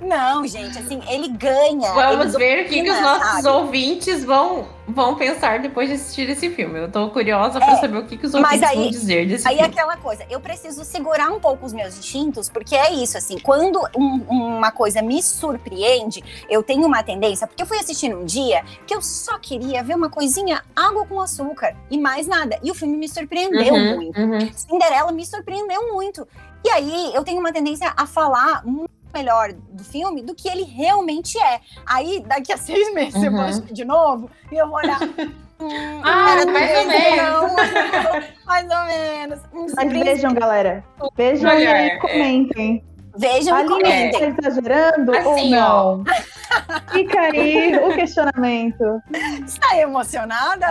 [0.00, 1.92] Não, gente, assim, ele ganha.
[1.92, 3.48] Vamos ele ver o que, que os nossos sabe?
[3.48, 6.78] ouvintes vão, vão pensar depois de assistir esse filme.
[6.78, 9.54] Eu tô curiosa para é, saber o que, que os aí, vão dizer desse aí
[9.56, 9.68] filme.
[9.68, 13.38] Aí aquela coisa, eu preciso segurar um pouco os meus instintos, porque é isso, assim,
[13.38, 18.24] quando um, uma coisa me surpreende, eu tenho uma tendência, porque eu fui assistir um
[18.24, 22.58] dia que eu só queria ver uma coisinha água com açúcar e mais nada.
[22.62, 24.20] E o filme me surpreendeu uhum, muito.
[24.20, 24.52] Uhum.
[24.52, 26.26] Cinderela me surpreendeu muito.
[26.64, 30.64] E aí eu tenho uma tendência a falar muito melhor do filme do que ele
[30.64, 31.60] realmente é.
[31.86, 33.24] Aí, daqui a seis meses, uhum.
[33.24, 34.98] eu vou assistir de novo e eu vou olhar.
[35.62, 38.32] Hum, ah, mais ou menos.
[38.44, 39.40] mais ou menos.
[39.76, 40.84] Mas vejam, galera.
[41.16, 42.84] Vejam Olhar, e comentem.
[43.16, 44.34] Vejam e comentem.
[44.34, 46.04] Tá exagerando assim, ou não?
[46.90, 49.00] Fica aí o questionamento.
[49.46, 50.66] Está emocionada?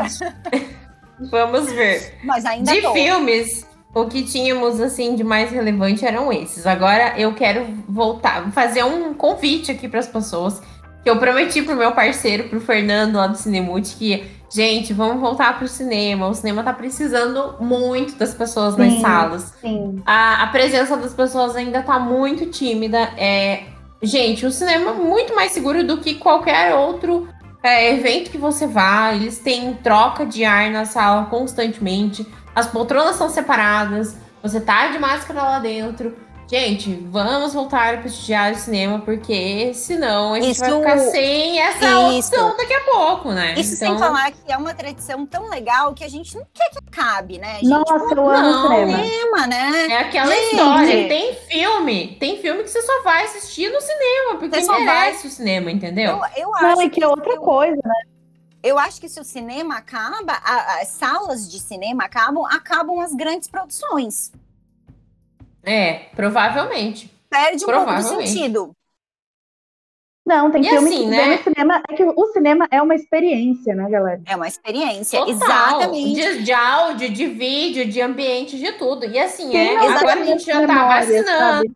[1.29, 2.19] Vamos ver.
[2.23, 2.91] Mas ainda De tô.
[2.93, 6.65] filmes, o que tínhamos assim de mais relevante eram esses.
[6.65, 10.61] Agora eu quero voltar, fazer um convite aqui para as pessoas
[11.03, 14.23] que eu prometi pro meu parceiro, pro Fernando lá do Cinemute, que
[14.53, 16.27] gente, vamos voltar pro cinema.
[16.27, 19.53] O cinema tá precisando muito das pessoas sim, nas salas.
[19.61, 20.01] Sim.
[20.05, 22.99] A, a presença das pessoas ainda tá muito tímida.
[23.17, 23.63] É,
[24.01, 27.27] gente, o cinema é muito mais seguro do que qualquer outro
[27.63, 32.25] é, evento que você vá, eles têm troca de ar na sala constantemente,
[32.55, 36.15] as poltronas são separadas, você tá de máscara lá dentro.
[36.51, 41.61] Gente, vamos voltar a prestigiar o cinema, porque senão a gente isso, vai ficar sem
[41.61, 42.27] essa isso.
[42.27, 43.53] opção daqui a pouco, né?
[43.57, 43.91] Isso então...
[43.91, 47.37] sem falar que é uma tradição tão legal que a gente não quer que acabe,
[47.37, 47.53] né?
[47.53, 47.69] Gente?
[47.69, 48.97] Nossa, eu amo cinema.
[48.97, 49.87] cinema, né?
[49.91, 50.55] É aquela gente.
[50.55, 51.07] história.
[51.07, 55.27] Tem filme, tem filme que você só vai assistir no cinema, porque você merece vai...
[55.27, 56.19] o cinema, entendeu?
[56.35, 57.39] Eu, eu acho não, e que, que é outra eu...
[57.39, 58.10] coisa, né?
[58.63, 60.33] Eu acho que se o cinema acaba,
[60.79, 64.31] as salas de cinema acabam, acabam as grandes produções.
[65.63, 67.11] É, provavelmente.
[67.29, 68.07] Perde um provavelmente.
[68.07, 68.75] pouco do sentido.
[70.25, 71.35] Não, tem e filme assim, que né?
[71.35, 71.83] no cinema.
[71.89, 74.21] É que o cinema é uma experiência, né, galera?
[74.25, 75.33] É uma experiência, Total.
[75.33, 76.21] exatamente.
[76.21, 79.05] De, de, áudio, de vídeo, de ambiente, de tudo.
[79.05, 81.27] E assim, é, agora a gente já tá vacinando.
[81.27, 81.71] Sabe?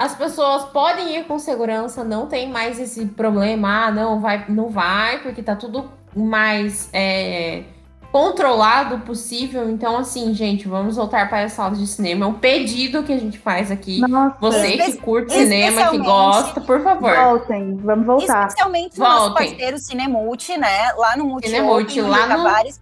[0.00, 3.88] As pessoas podem ir com segurança, não tem mais esse problema.
[3.88, 6.88] Ah, não, vai, não vai, porque tá tudo mais.
[6.90, 7.64] É,
[8.10, 9.68] controlado possível.
[9.68, 12.24] Então, assim, gente, vamos voltar para as salas de cinema.
[12.24, 14.00] É um pedido que a gente faz aqui.
[14.00, 14.36] Nossa.
[14.40, 17.14] Você que curte cinema, que gosta, por favor.
[17.14, 18.48] Voltem, vamos voltar.
[18.48, 20.92] Especialmente no nosso parceiro Cinemulti, né?
[20.96, 22.42] Lá no Multi Cinemulti, lá no...
[22.42, 22.80] Tavares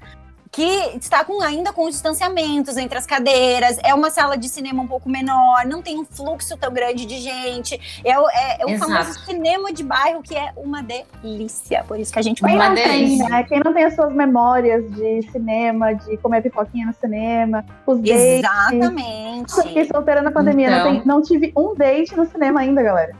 [0.58, 4.82] que está com, ainda com os distanciamentos entre as cadeiras, é uma sala de cinema
[4.82, 7.80] um pouco menor, não tem um fluxo tão grande de gente.
[8.04, 8.90] É, é, é o Exato.
[8.90, 11.84] famoso cinema de bairro, que é uma delícia.
[11.86, 12.74] Por isso que a gente vai lá.
[12.74, 13.44] Tem, né?
[13.44, 18.20] Quem não tem as suas memórias de cinema, de comer pipoquinha no cinema, os dates.
[18.20, 19.56] Exatamente.
[19.56, 20.84] Eu fiquei solteira na pandemia, então...
[20.84, 23.14] não, tem, não tive um date no cinema ainda, galera.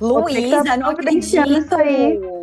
[0.00, 1.50] Luísa, não acredito.
[1.50, 2.39] Isso aí.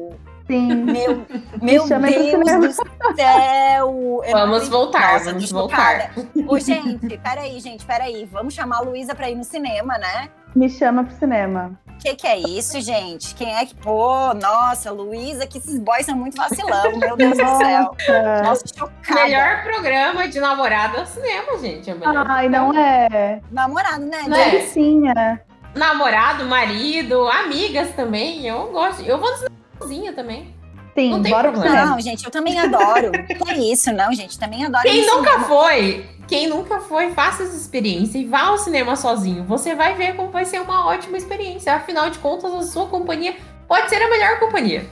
[0.48, 0.86] Sim.
[0.86, 1.26] Meu,
[1.62, 4.22] meu Deus do céu!
[4.32, 6.12] Vamos voltar, Nossa, vamos voltar.
[6.48, 8.26] Ô, gente, peraí, gente, peraí.
[8.32, 10.30] Vamos chamar a Luísa pra ir no cinema, né?
[10.56, 11.78] Me chama pro cinema.
[11.88, 13.36] O que, que é isso, gente?
[13.36, 13.76] Quem é que.
[13.76, 17.96] Pô, nossa, Luísa, que esses boys são muito vacilão, meu Deus do céu.
[18.44, 19.24] Nossa, chocada.
[19.24, 21.90] Melhor programa de namorado é o cinema, gente.
[21.90, 21.96] É
[22.28, 23.42] Ai, não é.
[23.52, 24.24] Namorado, né?
[24.28, 24.58] Não é.
[24.58, 25.40] é.
[25.76, 28.48] Namorado, marido, amigas também.
[28.48, 29.02] Eu gosto.
[29.02, 30.56] Eu vou no sozinha também.
[30.96, 31.86] Sim, não tem bora problema.
[31.86, 33.12] Não, gente, eu também adoro.
[33.28, 34.84] que é isso, não, gente, também adoro.
[34.84, 35.44] Quem nunca cinema.
[35.48, 39.44] foi, quem nunca foi, faça essa experiência e vá ao cinema sozinho.
[39.44, 41.76] Você vai ver como vai ser uma ótima experiência.
[41.76, 43.36] Afinal de contas, a sua companhia
[43.68, 44.86] pode ser a melhor companhia.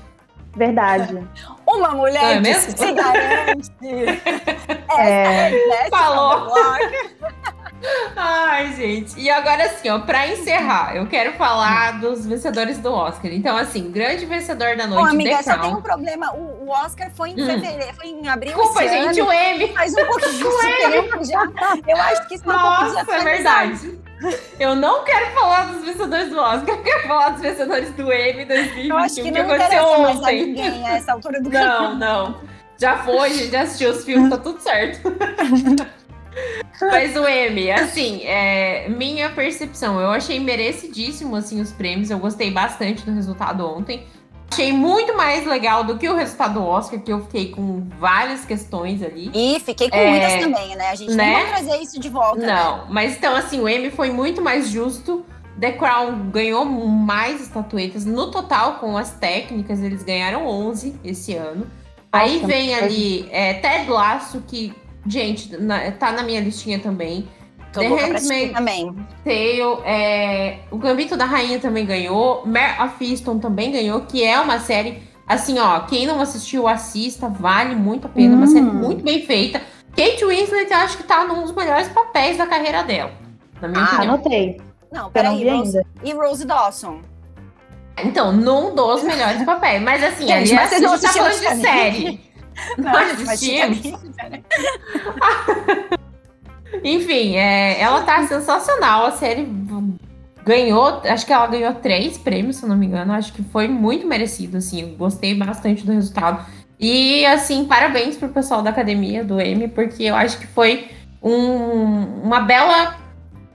[0.55, 1.27] Verdade.
[1.67, 3.71] Uma mulher é que se garante.
[4.97, 5.85] é.
[5.85, 5.89] é.
[5.89, 6.53] Falou.
[8.15, 9.19] Ai, gente.
[9.19, 13.31] E agora, assim, ó, pra encerrar, eu quero falar dos vencedores do Oscar.
[13.31, 15.07] Então, assim, grande vencedor da noite.
[15.07, 16.33] Ô, amiga, só tem um problema.
[16.33, 17.45] O, o Oscar foi em hum.
[17.45, 18.55] fevereiro, foi em abril.
[18.55, 19.67] Desculpa, gente, ano, o M.
[19.73, 21.43] Faz um pouquinho de já.
[21.87, 23.99] Eu acho que isso Nossa, um é verdade.
[24.59, 28.45] Eu não quero falar dos vencedores do Oscar, eu quero falar dos vencedores do M
[28.45, 30.45] 2021, eu acho que, não que aconteceu ontem.
[30.45, 32.41] ninguém a essa altura do Não, não.
[32.77, 35.01] Já foi, a gente já assistiu os filmes, tá tudo certo.
[36.81, 42.51] Mas o M, assim, é, minha percepção, eu achei merecidíssimo assim os prêmios, eu gostei
[42.51, 44.05] bastante do resultado ontem.
[44.51, 48.45] Achei muito mais legal do que o resultado do Oscar, que eu fiquei com várias
[48.45, 49.31] questões ali.
[49.33, 50.89] E fiquei com é, muitas também, né?
[50.91, 51.25] A gente né?
[51.25, 52.41] não vai trazer isso de volta.
[52.41, 52.47] Né?
[52.47, 52.83] Não, né?
[52.89, 55.25] mas então, assim, o M foi muito mais justo.
[55.59, 58.05] The Crown ganhou mais estatuetas.
[58.05, 61.65] No total, com as técnicas, eles ganharam 11 esse ano.
[62.11, 64.73] Aí vem ali é, Ted Lasso, que
[65.05, 67.27] Gente, na, tá na minha listinha também.
[67.71, 68.95] Tô The Handmaid's também.
[69.23, 72.45] Tale, é, o Gambito da Rainha também ganhou.
[72.45, 77.27] Mare of Easton também ganhou, que é uma série, assim, ó, quem não assistiu, assista,
[77.27, 78.33] vale muito a pena.
[78.33, 78.37] Hum.
[78.37, 78.73] Uma série hum.
[78.73, 79.61] muito bem feita.
[79.95, 83.11] Kate Winslet, eu acho que tá num dos melhores papéis da carreira dela.
[83.61, 84.13] Na minha ah, opinião.
[84.15, 84.61] anotei.
[84.91, 87.01] Não, peraí, Rose, e Rose Dawson?
[88.03, 89.81] Então, num dos melhores papéis.
[89.81, 92.24] Mas assim, Gente, ali mas a gente tá falando de série.
[92.77, 93.81] Nós assistimos.
[96.83, 99.05] Enfim, é, ela tá sensacional.
[99.05, 99.47] A série
[100.45, 103.13] ganhou, acho que ela ganhou três prêmios, se eu não me engano.
[103.13, 104.95] Acho que foi muito merecido, assim.
[104.95, 106.45] Gostei bastante do resultado.
[106.79, 110.89] E, assim, parabéns pro pessoal da academia do M, porque eu acho que foi
[111.21, 112.97] um, uma bela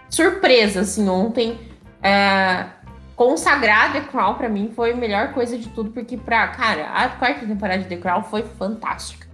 [0.08, 1.58] surpresa, assim, ontem.
[2.02, 2.64] É,
[3.20, 7.06] consagrar The Crown para mim foi a melhor coisa de tudo, porque pra, cara, a
[7.10, 9.28] quarta temporada de The Crown foi fantástica.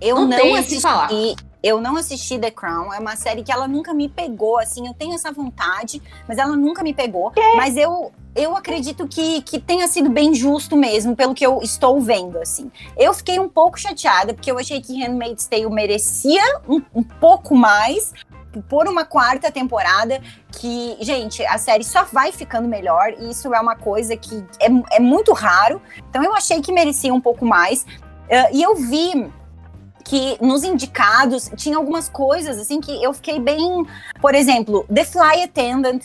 [0.00, 3.92] Eu não, não assisti, eu não assisti The Crown, é uma série que ela nunca
[3.92, 8.54] me pegou, assim, eu tenho essa vontade, mas ela nunca me pegou, mas eu eu
[8.54, 12.70] acredito que, que tenha sido bem justo mesmo, pelo que eu estou vendo, assim.
[12.96, 17.54] Eu fiquei um pouco chateada, porque eu achei que Handmaid's Tale merecia um, um pouco
[17.54, 18.12] mais,
[18.62, 20.20] por uma quarta temporada
[20.52, 24.96] que, gente, a série só vai ficando melhor e isso é uma coisa que é,
[24.96, 25.80] é muito raro.
[26.10, 27.82] Então eu achei que merecia um pouco mais.
[27.82, 29.30] Uh, e eu vi
[30.04, 33.84] que nos indicados tinha algumas coisas assim que eu fiquei bem,
[34.20, 36.04] por exemplo, The Fly Attendant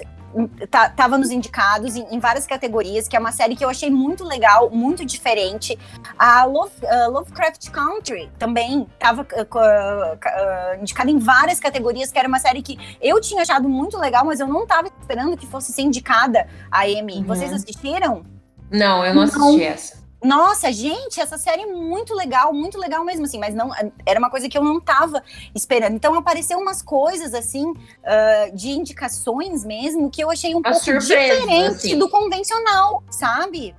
[0.96, 4.24] tava nos indicados em, em, várias categorias, que é uma série que eu achei muito
[4.24, 5.78] legal, muito diferente.
[6.18, 12.28] A Love, uh, Lovecraft Country também tava uh, uh, indicada em várias categorias, que era
[12.28, 15.72] uma série que eu tinha achado muito legal, mas eu não tava esperando que fosse
[15.72, 17.18] ser indicada a Emmy.
[17.18, 17.24] Uhum.
[17.24, 18.26] Vocês assistiram?
[18.72, 19.60] Não, eu não assisti não.
[19.62, 20.01] essa.
[20.24, 23.72] Nossa, gente, essa série é muito legal, muito legal mesmo, assim, mas não
[24.06, 25.24] era uma coisa que eu não tava
[25.56, 25.96] esperando.
[25.96, 30.80] Então apareceu umas coisas assim uh, de indicações mesmo que eu achei um a pouco
[30.80, 31.98] surpresa, diferente assim.
[31.98, 33.76] do convencional, sabe?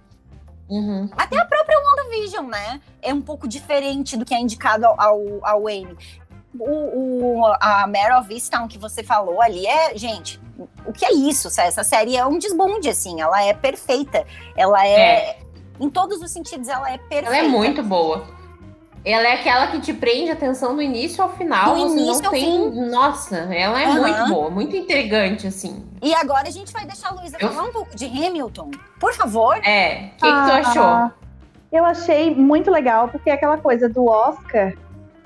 [0.68, 1.08] Uhum.
[1.16, 2.80] Até a própria WandaVision, né?
[3.00, 5.96] É um pouco diferente do que é indicado ao, ao, ao Amy.
[6.58, 10.40] O, o, a Mare of Easttown que você falou ali é, gente,
[10.84, 11.48] o que é isso?
[11.60, 14.26] Essa série é um desbonde, assim, ela é perfeita.
[14.56, 15.38] Ela é, é
[15.82, 17.26] em todos os sentidos, ela é perfeita.
[17.26, 18.24] Ela é muito boa.
[19.04, 21.74] Ela é aquela que te prende a atenção do início ao final.
[21.74, 22.70] Do você início não tem.
[22.70, 22.88] Fim.
[22.88, 24.00] Nossa, ela é uhum.
[24.00, 25.84] muito boa, muito intrigante, assim.
[26.00, 27.50] E agora a gente vai deixar a Luísa eu...
[27.50, 28.70] falar um pouco de Hamilton.
[29.00, 29.56] Por favor.
[29.64, 30.12] É.
[30.14, 31.10] O que, ah, que tu achou?
[31.72, 34.72] Eu achei muito legal, porque é aquela coisa do Oscar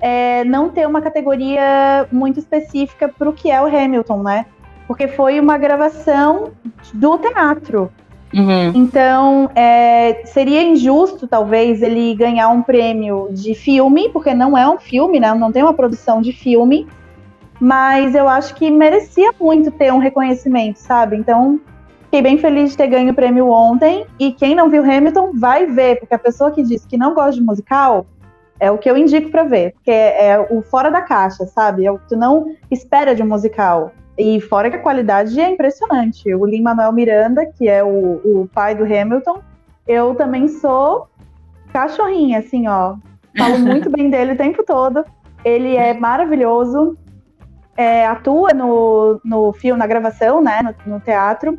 [0.00, 4.46] é, não ter uma categoria muito específica para o que é o Hamilton, né?
[4.86, 6.52] Porque foi uma gravação
[6.94, 7.90] do teatro.
[8.36, 8.72] Uhum.
[8.74, 14.78] Então, é, seria injusto, talvez, ele ganhar um prêmio de filme, porque não é um
[14.78, 15.32] filme, né?
[15.34, 16.86] Não tem uma produção de filme.
[17.58, 21.16] Mas eu acho que merecia muito ter um reconhecimento, sabe?
[21.16, 21.58] Então,
[22.04, 24.04] fiquei bem feliz de ter ganho o prêmio ontem.
[24.18, 27.32] E quem não viu Hamilton vai ver, porque a pessoa que diz que não gosta
[27.32, 28.04] de musical
[28.60, 31.86] é o que eu indico para ver, porque é o fora da caixa, sabe?
[31.86, 33.92] É o que tu não espera de um musical.
[34.18, 36.34] E fora que a qualidade é impressionante.
[36.34, 39.42] O Lin Manuel Miranda, que é o, o pai do Hamilton,
[39.86, 41.08] eu também sou
[41.72, 42.96] cachorrinha, assim, ó.
[43.36, 45.04] Falo muito bem dele o tempo todo.
[45.44, 46.96] Ele é maravilhoso.
[47.76, 50.62] É, atua no, no filme, na gravação, né?
[50.62, 51.58] No, no teatro.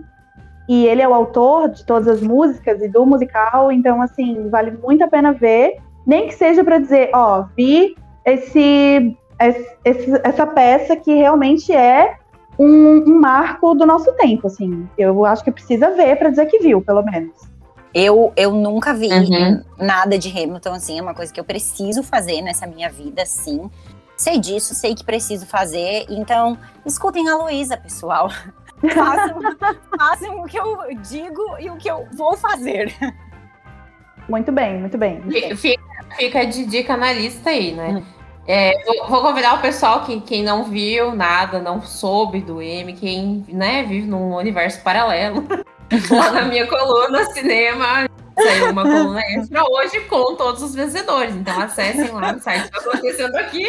[0.68, 3.72] E ele é o autor de todas as músicas e do musical.
[3.72, 5.78] Então, assim, vale muito a pena ver.
[6.06, 7.96] Nem que seja para dizer, ó, vi
[8.26, 9.16] esse,
[9.86, 12.16] esse, essa peça que realmente é
[12.58, 14.88] um, um, marco do nosso tempo, assim.
[14.98, 17.34] Eu acho que precisa ver para dizer que viu, pelo menos.
[17.94, 19.64] Eu, eu nunca vi uhum.
[19.78, 23.70] nada de Hamilton, assim, é uma coisa que eu preciso fazer nessa minha vida, sim.
[24.16, 28.30] Sei disso, sei que preciso fazer, então escutem a Luísa, pessoal.
[28.94, 29.40] façam,
[29.98, 32.94] façam o que eu digo e o que eu vou fazer.
[34.28, 35.22] Muito bem, muito bem.
[35.56, 35.84] Fica,
[36.18, 37.90] fica de dica na lista aí, né?
[37.90, 38.17] Uhum.
[38.48, 42.94] É, vou, vou, convidar o pessoal, que, quem não viu nada, não soube do M,
[42.94, 45.46] quem né, vive num universo paralelo,
[46.10, 51.36] lá na minha coluna cinema, saiu uma coluna extra hoje com todos os vencedores.
[51.36, 53.68] Então acessem lá no site que está acontecendo aqui.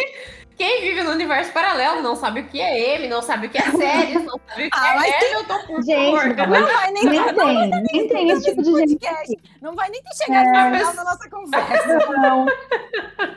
[0.56, 3.58] Quem vive no universo paralelo não sabe o que é M, não sabe o que
[3.58, 5.34] é séries, não sabe o que ah, é tem...
[5.34, 6.36] Hamilton, por gente, favor.
[6.36, 9.28] Não, não vai nem, nem tem, nem tem esse tipo de podcast.
[9.28, 9.40] gente.
[9.62, 10.70] Não vai nem ter chegado é...
[10.70, 11.98] no final da nossa conversa.
[12.10, 12.46] Não.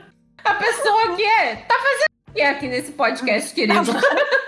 [0.44, 3.92] A pessoa que é, tá fazendo o que aqui nesse podcast, querido?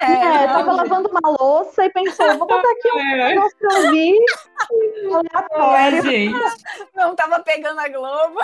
[0.00, 3.28] É, é tava lavando uma louça e pensou, vou botar aqui um é.
[3.34, 4.18] negócio pra ouvir.
[5.10, 6.02] Aleatório.
[6.02, 6.34] gente.
[6.94, 8.38] Não tava pegando a Globo.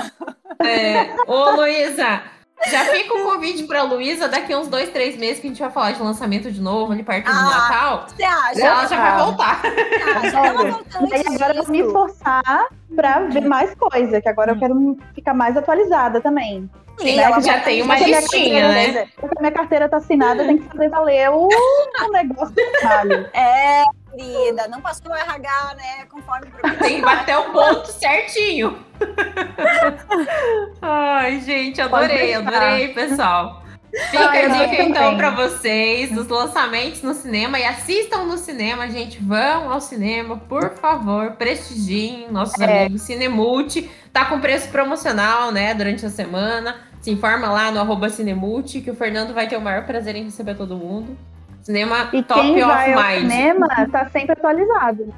[0.59, 1.15] É.
[1.31, 2.23] Ô, Luísa,
[2.71, 5.71] já fica o convite pra Luísa daqui uns dois, três meses que a gente vai
[5.71, 8.07] falar de lançamento de novo, ali perto do ah, Natal.
[8.09, 8.61] Você acha?
[8.61, 9.63] Ela já vai voltar.
[9.65, 14.97] E aí agora eu vou me forçar pra ver mais coisa, que agora eu quero
[15.15, 16.71] ficar mais atualizada também.
[17.03, 17.41] Sim, né?
[17.43, 19.09] já tem uma listinha, né?
[19.17, 23.31] Porque minha carteira tá assinada, tem que fazer valer o, o negócio do trabalho.
[23.35, 26.05] É, querida, não passou o RH, né?
[26.11, 28.79] Conforme o Tem que bater o ponto certinho.
[30.81, 33.63] Ai, gente, adorei, adorei, pessoal.
[34.11, 39.23] Fica a dica então para vocês dos lançamentos no cinema e assistam no cinema, gente.
[39.23, 42.85] Vão ao cinema, por favor, prestigiem nossos é.
[42.85, 43.91] amigos Cinemulti.
[44.11, 46.92] Tá com preço promocional, né, durante a semana.
[47.03, 50.25] Se informa lá no arroba Cinemulti, que o Fernando vai ter o maior prazer em
[50.25, 51.19] receber todo mundo.
[51.61, 53.25] Cinema e top quem of vai mind.
[53.25, 55.15] Ao cinema tá sempre atualizado.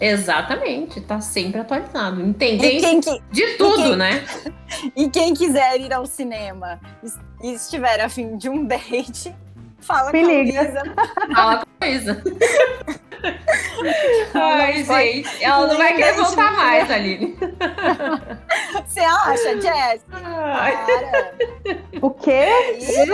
[0.00, 2.22] Exatamente, tá sempre atualizado.
[2.22, 4.24] Entendem que, de tudo, quem, né?
[4.94, 6.78] E quem quiser ir ao cinema
[7.42, 9.34] e estiver a fim de um date,
[9.80, 10.60] fala Me com liga.
[10.60, 10.82] a Luísa.
[11.34, 12.22] Fala com a Luísa.
[14.34, 17.36] Ai, gente, ela não vai querer voltar mais, Aline.
[18.86, 20.04] Você acha, Jess?
[22.00, 22.46] O quê?
[22.78, 23.06] Isso?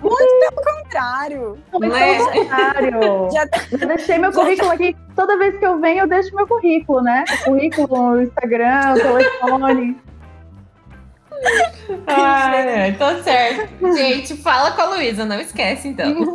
[0.00, 1.58] Muito pelo contrário.
[1.72, 2.18] Muito pelo é?
[2.18, 3.30] contrário.
[3.32, 3.46] Já...
[3.46, 4.96] Tá- eu deixei meu currículo aqui.
[5.14, 7.24] Toda vez que eu venho, eu deixo meu currículo, né?
[7.42, 9.96] O currículo, o Instagram, o telefone.
[12.08, 13.94] Ah, é, tô certo.
[13.96, 16.34] Gente, fala com a Luísa, não esquece então.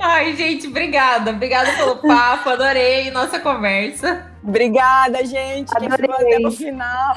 [0.00, 1.30] Ai, gente, obrigada.
[1.30, 4.30] Obrigada pelo papo, adorei nossa conversa.
[4.42, 5.70] Obrigada, gente.
[5.76, 6.08] Adorei.
[6.08, 7.16] Que até o final.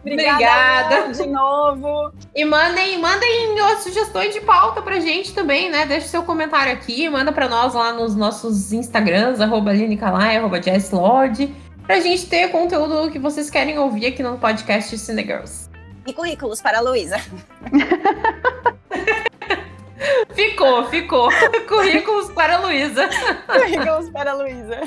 [0.00, 1.12] Obrigada, Obrigada.
[1.12, 2.12] de novo.
[2.34, 5.84] E mandem, mandem sugestões de pauta pra gente também, né?
[5.84, 10.62] Deixe seu comentário aqui, manda pra nós lá nos nossos Instagrams, arroba Aline Calai, arroba
[10.62, 11.54] Jesslord,
[11.86, 15.70] pra gente ter conteúdo que vocês querem ouvir aqui no podcast Cinegirls.
[16.06, 17.16] E currículos para a Luísa.
[20.34, 21.30] Ficou, ficou.
[21.66, 23.08] Currículos para a Luísa.
[23.48, 24.80] Currículos para a Luísa.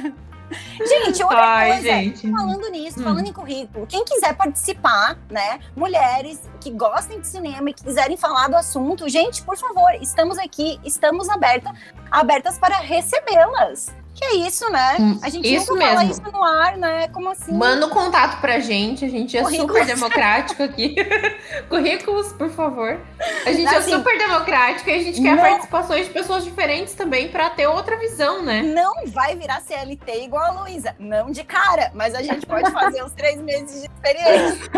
[0.77, 2.31] Gente, outra Ai, coisa, gente.
[2.31, 3.03] falando nisso, hum.
[3.03, 5.59] falando em currículo, quem quiser participar, né?
[5.75, 10.39] Mulheres que gostem de cinema e que quiserem falar do assunto, gente, por favor, estamos
[10.39, 11.71] aqui, estamos aberta,
[12.09, 13.98] abertas para recebê-las.
[14.19, 14.97] Que é isso, né?
[14.99, 15.97] Hum, a gente isso nunca mesmo.
[15.97, 17.07] fala isso no ar, né?
[17.07, 17.53] Como assim?
[17.53, 19.71] Manda um contato pra gente, a gente é Currículos.
[19.71, 20.93] super democrático aqui.
[21.69, 22.99] Currículos, por favor.
[23.45, 25.41] A gente é assim, é super democrático e a gente quer não...
[25.41, 28.61] participações de pessoas diferentes também para ter outra visão, né?
[28.61, 33.01] Não vai virar CLT igual a Luísa, não de cara, mas a gente pode fazer
[33.01, 34.69] os três meses de experiência.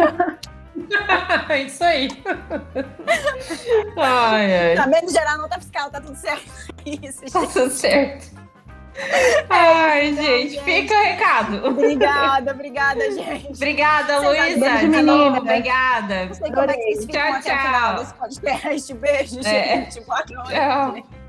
[1.66, 2.10] Isso aí.
[3.98, 4.76] Ai, ai.
[4.76, 6.46] Tá menos gerar nota fiscal, tá tudo certo.
[6.86, 8.41] Isso, tá tudo certo.
[9.50, 11.68] Ai, gente, fica o recado.
[11.68, 13.54] Obrigada, obrigada, gente.
[13.54, 14.78] Obrigada, Luísa.
[14.78, 16.26] De novo, obrigada.
[16.26, 17.34] Não sei como é que tchau, tchau.
[17.34, 18.94] até o final desse podcast.
[18.94, 19.44] Beijo, é.
[19.44, 20.02] gente.
[20.02, 20.52] Boa noite.
[20.52, 21.21] Tchau.